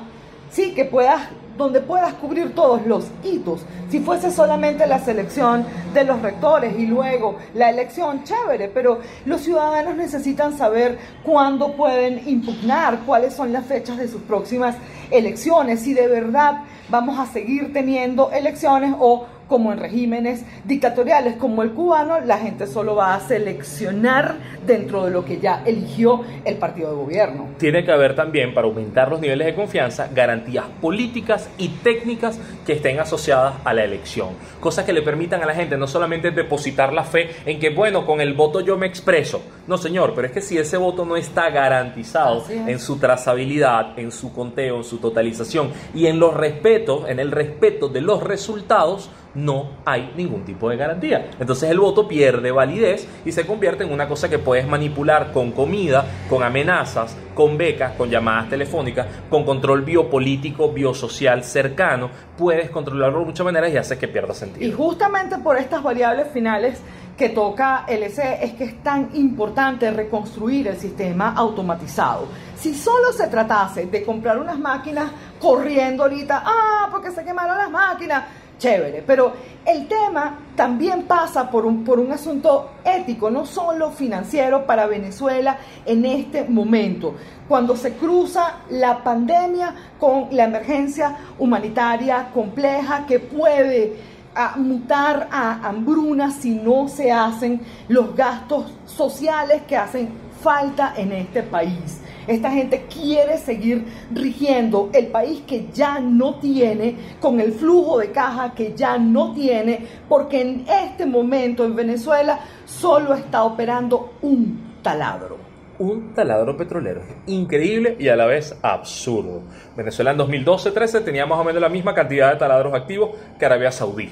sí, 0.55 0.73
que 0.73 0.85
puedas 0.85 1.21
donde 1.57 1.79
puedas 1.79 2.13
cubrir 2.15 2.53
todos 2.53 2.85
los 2.85 3.05
hitos. 3.23 3.61
Si 3.89 3.99
fuese 3.99 4.31
solamente 4.31 4.85
la 4.87 4.99
selección 4.99 5.65
de 5.93 6.03
los 6.03 6.21
rectores 6.21 6.77
y 6.77 6.85
luego 6.85 7.37
la 7.53 7.69
elección, 7.69 8.23
chévere, 8.23 8.67
pero 8.67 8.99
los 9.25 9.41
ciudadanos 9.41 9.95
necesitan 9.95 10.57
saber 10.57 10.97
cuándo 11.23 11.73
pueden 11.75 12.27
impugnar, 12.27 12.99
cuáles 13.05 13.33
son 13.33 13.53
las 13.53 13.65
fechas 13.65 13.97
de 13.97 14.07
sus 14.07 14.21
próximas 14.23 14.75
elecciones, 15.11 15.81
si 15.81 15.93
de 15.93 16.07
verdad 16.07 16.63
vamos 16.89 17.17
a 17.19 17.25
seguir 17.25 17.71
teniendo 17.71 18.31
elecciones 18.31 18.93
o 18.99 19.25
como 19.47 19.71
en 19.71 19.79
regímenes 19.79 20.45
dictatoriales 20.63 21.35
como 21.35 21.63
el 21.63 21.71
cubano, 21.71 22.19
la 22.21 22.37
gente 22.37 22.67
solo 22.67 22.95
va 22.95 23.15
a 23.15 23.19
seleccionar 23.19 24.35
dentro 24.65 25.05
de 25.05 25.11
lo 25.11 25.23
que 25.23 25.39
ya 25.39 25.61
eligió 25.65 26.21
el 26.43 26.55
partido 26.57 26.89
de 26.89 26.95
gobierno. 26.95 27.47
Tiene 27.57 27.83
que 27.83 27.91
haber 27.91 28.15
también, 28.15 28.53
para 28.53 28.67
aumentar 28.67 29.09
los 29.09 29.19
niveles 29.19 29.47
de 29.47 29.55
confianza, 29.55 30.09
garantías 30.13 30.65
políticas 30.81 31.49
y 31.57 31.69
técnicas 31.69 32.39
que 32.65 32.73
estén 32.73 32.99
asociadas 32.99 33.55
a 33.63 33.73
la 33.73 33.83
elección. 33.83 34.29
Cosas 34.59 34.85
que 34.85 34.93
le 34.93 35.01
permitan 35.01 35.41
a 35.43 35.45
la 35.45 35.53
gente 35.53 35.77
no 35.77 35.87
solamente 35.87 36.31
depositar 36.31 36.93
la 36.93 37.03
fe 37.03 37.29
en 37.45 37.59
que, 37.59 37.69
bueno, 37.69 38.05
con 38.05 38.21
el 38.21 38.33
voto 38.33 38.61
yo 38.61 38.77
me 38.77 38.87
expreso. 38.87 39.41
No, 39.67 39.77
señor, 39.77 40.13
pero 40.15 40.27
es 40.27 40.33
que 40.33 40.41
si 40.41 40.57
ese 40.57 40.77
voto 40.77 41.05
no 41.05 41.15
está 41.15 41.49
garantizado 41.49 42.45
en 42.49 42.79
su 42.79 42.97
trazabilidad, 42.97 43.97
en 43.97 44.11
su 44.11 44.33
conteo, 44.33 44.77
en 44.77 44.83
su 44.83 44.97
totalización 44.97 45.71
y 45.93 46.07
en 46.07 46.19
los 46.19 46.33
respetos, 46.33 47.07
en 47.09 47.19
el 47.19 47.31
respeto 47.31 47.89
de 47.89 48.01
los 48.01 48.23
resultados, 48.23 49.09
no 49.35 49.69
hay 49.85 50.13
ningún 50.15 50.43
tipo 50.43 50.69
de 50.69 50.77
garantía. 50.77 51.29
Entonces 51.39 51.69
el 51.69 51.79
voto 51.79 52.07
pierde 52.07 52.51
validez 52.51 53.07
y 53.25 53.31
se 53.31 53.45
convierte 53.45 53.83
en 53.83 53.91
una 53.91 54.07
cosa 54.07 54.29
que 54.29 54.39
puedes 54.39 54.67
manipular 54.67 55.31
con 55.31 55.51
comida, 55.51 56.05
con 56.29 56.43
amenazas, 56.43 57.15
con 57.33 57.57
becas, 57.57 57.93
con 57.93 58.09
llamadas 58.09 58.49
telefónicas, 58.49 59.07
con 59.29 59.43
control 59.43 59.83
biopolítico, 59.83 60.71
biosocial 60.71 61.43
cercano. 61.43 62.09
Puedes 62.37 62.69
controlarlo 62.69 63.19
de 63.19 63.25
muchas 63.25 63.45
maneras 63.45 63.71
y 63.73 63.77
hace 63.77 63.97
que 63.97 64.07
pierda 64.07 64.33
sentido. 64.33 64.65
Y 64.65 64.71
justamente 64.71 65.37
por 65.37 65.57
estas 65.57 65.83
variables 65.83 66.29
finales 66.29 66.81
que 67.17 67.29
toca 67.29 67.85
el 67.87 68.03
EC 68.03 68.39
es 68.41 68.53
que 68.53 68.63
es 68.65 68.83
tan 68.83 69.09
importante 69.13 69.89
reconstruir 69.91 70.67
el 70.67 70.77
sistema 70.77 71.33
automatizado. 71.35 72.27
Si 72.57 72.73
solo 72.73 73.13
se 73.13 73.27
tratase 73.27 73.85
de 73.85 74.03
comprar 74.03 74.37
unas 74.37 74.59
máquinas 74.59 75.11
corriendo 75.39 76.03
ahorita, 76.03 76.43
ah, 76.45 76.87
porque 76.91 77.11
se 77.11 77.23
quemaron 77.23 77.57
las 77.57 77.71
máquinas, 77.71 78.23
chévere. 78.57 79.03
Pero 79.05 79.33
el 79.65 79.87
tema 79.87 80.39
también 80.55 81.03
pasa 81.03 81.49
por 81.49 81.65
un, 81.65 81.83
por 81.83 81.99
un 81.99 82.11
asunto 82.11 82.71
ético, 82.83 83.29
no 83.29 83.45
solo 83.45 83.91
financiero 83.91 84.65
para 84.65 84.85
Venezuela 84.85 85.57
en 85.85 86.05
este 86.05 86.43
momento. 86.43 87.15
Cuando 87.47 87.75
se 87.75 87.93
cruza 87.93 88.59
la 88.69 89.03
pandemia 89.03 89.73
con 89.99 90.27
la 90.31 90.45
emergencia 90.45 91.17
humanitaria 91.37 92.29
compleja 92.33 93.05
que 93.05 93.19
puede 93.19 94.15
a 94.35 94.57
mutar 94.57 95.29
a 95.31 95.67
hambruna 95.67 96.29
si 96.29 96.51
no 96.51 96.89
se 96.89 97.11
hacen 97.11 97.61
los 97.87 98.15
gastos 98.15 98.73
sociales 98.85 99.61
que 99.65 99.77
hacen 99.77 100.24
falta 100.45 100.93
en 100.95 101.11
este 101.11 101.41
país. 101.41 102.03
Esta 102.27 102.51
gente 102.51 102.85
quiere 102.85 103.39
seguir 103.39 103.83
rigiendo 104.13 104.91
el 104.93 105.07
país 105.07 105.41
que 105.47 105.69
ya 105.73 105.99
no 105.99 106.35
tiene, 106.35 106.95
con 107.19 107.39
el 107.39 107.51
flujo 107.51 107.97
de 107.97 108.11
caja 108.11 108.53
que 108.53 108.75
ya 108.75 108.99
no 108.99 109.33
tiene, 109.33 109.79
porque 110.07 110.41
en 110.41 110.65
este 110.67 111.07
momento 111.07 111.65
en 111.65 111.75
Venezuela 111.75 112.39
solo 112.65 113.15
está 113.15 113.43
operando 113.43 114.13
un 114.21 114.75
taladro 114.83 115.43
un 115.77 116.13
taladro 116.13 116.55
petrolero. 116.55 117.01
Increíble 117.27 117.97
y 117.99 118.07
a 118.07 118.15
la 118.15 118.25
vez 118.25 118.57
absurdo. 118.61 119.41
Venezuela 119.75 120.11
en 120.11 120.19
2012-13 120.19 121.03
tenía 121.03 121.25
más 121.25 121.37
o 121.37 121.43
menos 121.43 121.61
la 121.61 121.67
misma 121.67 121.93
cantidad 121.93 122.31
de 122.31 122.39
taladros 122.39 122.73
activos 122.73 123.09
que 123.37 123.45
Arabia 123.45 123.73
Saudí. 123.73 124.09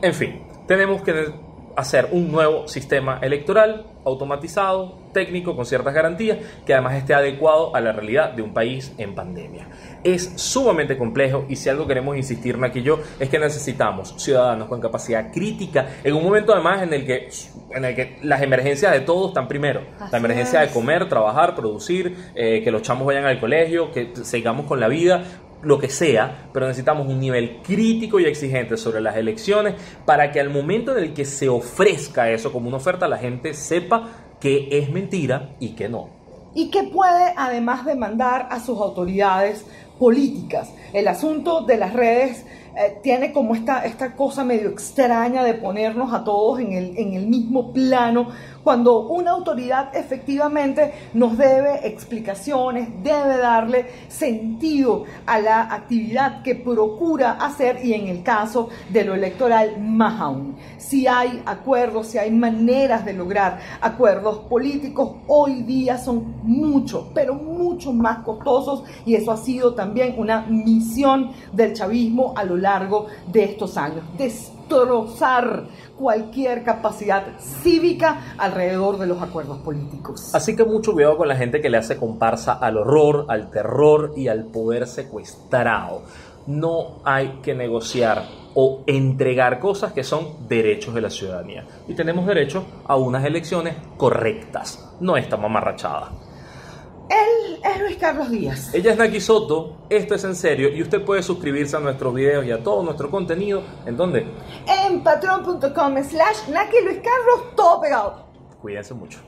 En 0.00 0.14
fin, 0.14 0.40
tenemos 0.66 1.02
que 1.02 1.30
hacer 1.76 2.08
un 2.10 2.32
nuevo 2.32 2.66
sistema 2.66 3.18
electoral 3.22 3.86
automatizado, 4.04 4.98
técnico, 5.12 5.56
con 5.56 5.66
ciertas 5.66 5.92
garantías, 5.92 6.38
que 6.64 6.72
además 6.72 6.94
esté 6.94 7.12
adecuado 7.12 7.74
a 7.74 7.80
la 7.80 7.92
realidad 7.92 8.32
de 8.32 8.42
un 8.42 8.54
país 8.54 8.92
en 8.98 9.14
pandemia. 9.14 9.68
Es 10.04 10.32
sumamente 10.36 10.96
complejo 10.96 11.44
y 11.48 11.56
si 11.56 11.68
algo 11.68 11.86
queremos 11.86 12.16
insistir, 12.16 12.56
aquí 12.62 12.82
yo, 12.82 13.00
es 13.18 13.28
que 13.28 13.38
necesitamos 13.38 14.14
ciudadanos 14.16 14.68
con 14.68 14.80
capacidad 14.80 15.32
crítica 15.32 15.88
en 16.04 16.14
un 16.14 16.22
momento 16.22 16.52
además 16.52 16.82
en 16.82 16.92
el 16.92 17.04
que, 17.04 17.28
en 17.72 17.84
el 17.84 17.94
que 17.94 18.18
las 18.22 18.42
emergencias 18.42 18.92
de 18.92 19.00
todos 19.00 19.28
están 19.28 19.48
primero. 19.48 19.82
la 20.10 20.18
emergencia 20.18 20.60
de 20.60 20.68
comer, 20.68 21.08
trabajar, 21.08 21.54
producir, 21.54 22.16
eh, 22.34 22.62
que 22.62 22.70
los 22.70 22.82
chamos 22.82 23.06
vayan 23.06 23.24
al 23.24 23.40
colegio, 23.40 23.90
que 23.90 24.12
sigamos 24.22 24.66
con 24.66 24.78
la 24.78 24.88
vida, 24.88 25.24
lo 25.66 25.80
que 25.80 25.88
sea, 25.88 26.48
pero 26.52 26.68
necesitamos 26.68 27.08
un 27.08 27.18
nivel 27.18 27.60
crítico 27.60 28.20
y 28.20 28.24
exigente 28.24 28.76
sobre 28.76 29.00
las 29.00 29.16
elecciones 29.16 29.74
para 30.04 30.30
que 30.30 30.38
al 30.38 30.48
momento 30.48 30.96
en 30.96 31.02
el 31.02 31.12
que 31.12 31.24
se 31.24 31.48
ofrezca 31.48 32.30
eso 32.30 32.52
como 32.52 32.68
una 32.68 32.76
oferta, 32.76 33.08
la 33.08 33.18
gente 33.18 33.52
sepa 33.52 34.10
que 34.38 34.68
es 34.70 34.90
mentira 34.90 35.56
y 35.58 35.70
que 35.70 35.88
no. 35.88 36.08
Y 36.54 36.70
que 36.70 36.84
puede 36.84 37.34
además 37.36 37.84
demandar 37.84 38.46
a 38.48 38.60
sus 38.60 38.78
autoridades 38.78 39.66
políticas. 39.98 40.72
El 40.92 41.08
asunto 41.08 41.62
de 41.62 41.76
las 41.78 41.92
redes 41.92 42.46
eh, 42.76 42.98
tiene 43.02 43.32
como 43.32 43.54
esta, 43.56 43.84
esta 43.84 44.14
cosa 44.14 44.44
medio 44.44 44.68
extraña 44.68 45.42
de 45.42 45.54
ponernos 45.54 46.12
a 46.12 46.22
todos 46.22 46.60
en 46.60 46.74
el, 46.74 46.96
en 46.96 47.14
el 47.14 47.26
mismo 47.26 47.72
plano, 47.72 48.28
cuando 48.66 49.06
una 49.06 49.30
autoridad 49.30 49.94
efectivamente 49.94 50.92
nos 51.14 51.38
debe 51.38 51.86
explicaciones, 51.86 52.88
debe 53.00 53.38
darle 53.38 53.86
sentido 54.08 55.04
a 55.24 55.38
la 55.38 55.72
actividad 55.72 56.42
que 56.42 56.56
procura 56.56 57.34
hacer 57.34 57.78
y 57.84 57.94
en 57.94 58.08
el 58.08 58.24
caso 58.24 58.68
de 58.88 59.04
lo 59.04 59.14
electoral 59.14 59.80
más 59.80 60.20
aún. 60.20 60.56
Si 60.78 61.06
hay 61.06 61.40
acuerdos, 61.46 62.08
si 62.08 62.18
hay 62.18 62.32
maneras 62.32 63.04
de 63.04 63.12
lograr 63.12 63.60
acuerdos 63.80 64.38
políticos, 64.48 65.12
hoy 65.28 65.62
día 65.62 65.96
son 65.96 66.34
mucho, 66.42 67.12
pero 67.14 67.34
mucho 67.34 67.92
más 67.92 68.24
costosos 68.24 68.82
y 69.04 69.14
eso 69.14 69.30
ha 69.30 69.36
sido 69.36 69.74
también 69.74 70.16
una 70.18 70.40
misión 70.40 71.30
del 71.52 71.72
chavismo 71.72 72.34
a 72.36 72.42
lo 72.42 72.56
largo 72.56 73.06
de 73.28 73.44
estos 73.44 73.76
años. 73.76 74.02
Destrozar 74.68 75.64
cualquier 75.96 76.64
capacidad 76.64 77.38
cívica 77.38 78.34
alrededor 78.36 78.98
de 78.98 79.06
los 79.06 79.22
acuerdos 79.22 79.58
políticos. 79.58 80.34
Así 80.34 80.56
que 80.56 80.64
mucho 80.64 80.92
cuidado 80.92 81.16
con 81.16 81.28
la 81.28 81.36
gente 81.36 81.60
que 81.60 81.70
le 81.70 81.78
hace 81.78 81.96
comparsa 81.96 82.54
al 82.54 82.76
horror, 82.76 83.26
al 83.28 83.50
terror 83.50 84.12
y 84.16 84.28
al 84.28 84.46
poder 84.46 84.86
secuestrado. 84.86 86.02
No 86.46 87.00
hay 87.04 87.40
que 87.42 87.54
negociar 87.54 88.24
o 88.54 88.82
entregar 88.86 89.60
cosas 89.60 89.92
que 89.92 90.02
son 90.02 90.48
derechos 90.48 90.94
de 90.94 91.00
la 91.00 91.10
ciudadanía. 91.10 91.64
Y 91.86 91.94
tenemos 91.94 92.26
derecho 92.26 92.64
a 92.86 92.96
unas 92.96 93.24
elecciones 93.24 93.76
correctas, 93.96 94.96
no 95.00 95.16
esta 95.16 95.36
mamarrachada. 95.36 96.10
Él 97.08 97.60
es 97.64 97.80
Luis 97.80 97.96
Carlos 97.96 98.30
Díaz. 98.30 98.74
Ella 98.74 98.92
es 98.92 98.98
Naki 98.98 99.20
Soto, 99.20 99.76
esto 99.88 100.14
es 100.14 100.24
en 100.24 100.34
serio 100.34 100.68
y 100.68 100.82
usted 100.82 101.04
puede 101.04 101.22
suscribirse 101.22 101.76
a 101.76 101.80
nuestros 101.80 102.14
videos 102.14 102.44
y 102.44 102.50
a 102.50 102.62
todo 102.62 102.82
nuestro 102.82 103.10
contenido. 103.10 103.62
¿En 103.84 103.96
dónde? 103.96 104.26
En 104.66 105.02
patreon.com 105.02 106.02
slash 106.02 106.48
Naki 106.48 106.76
Luis 106.84 106.98
Carlos, 106.98 107.54
todo 107.56 107.80
pegado. 107.80 108.26
Cuídense 108.60 108.94
mucho. 108.94 109.20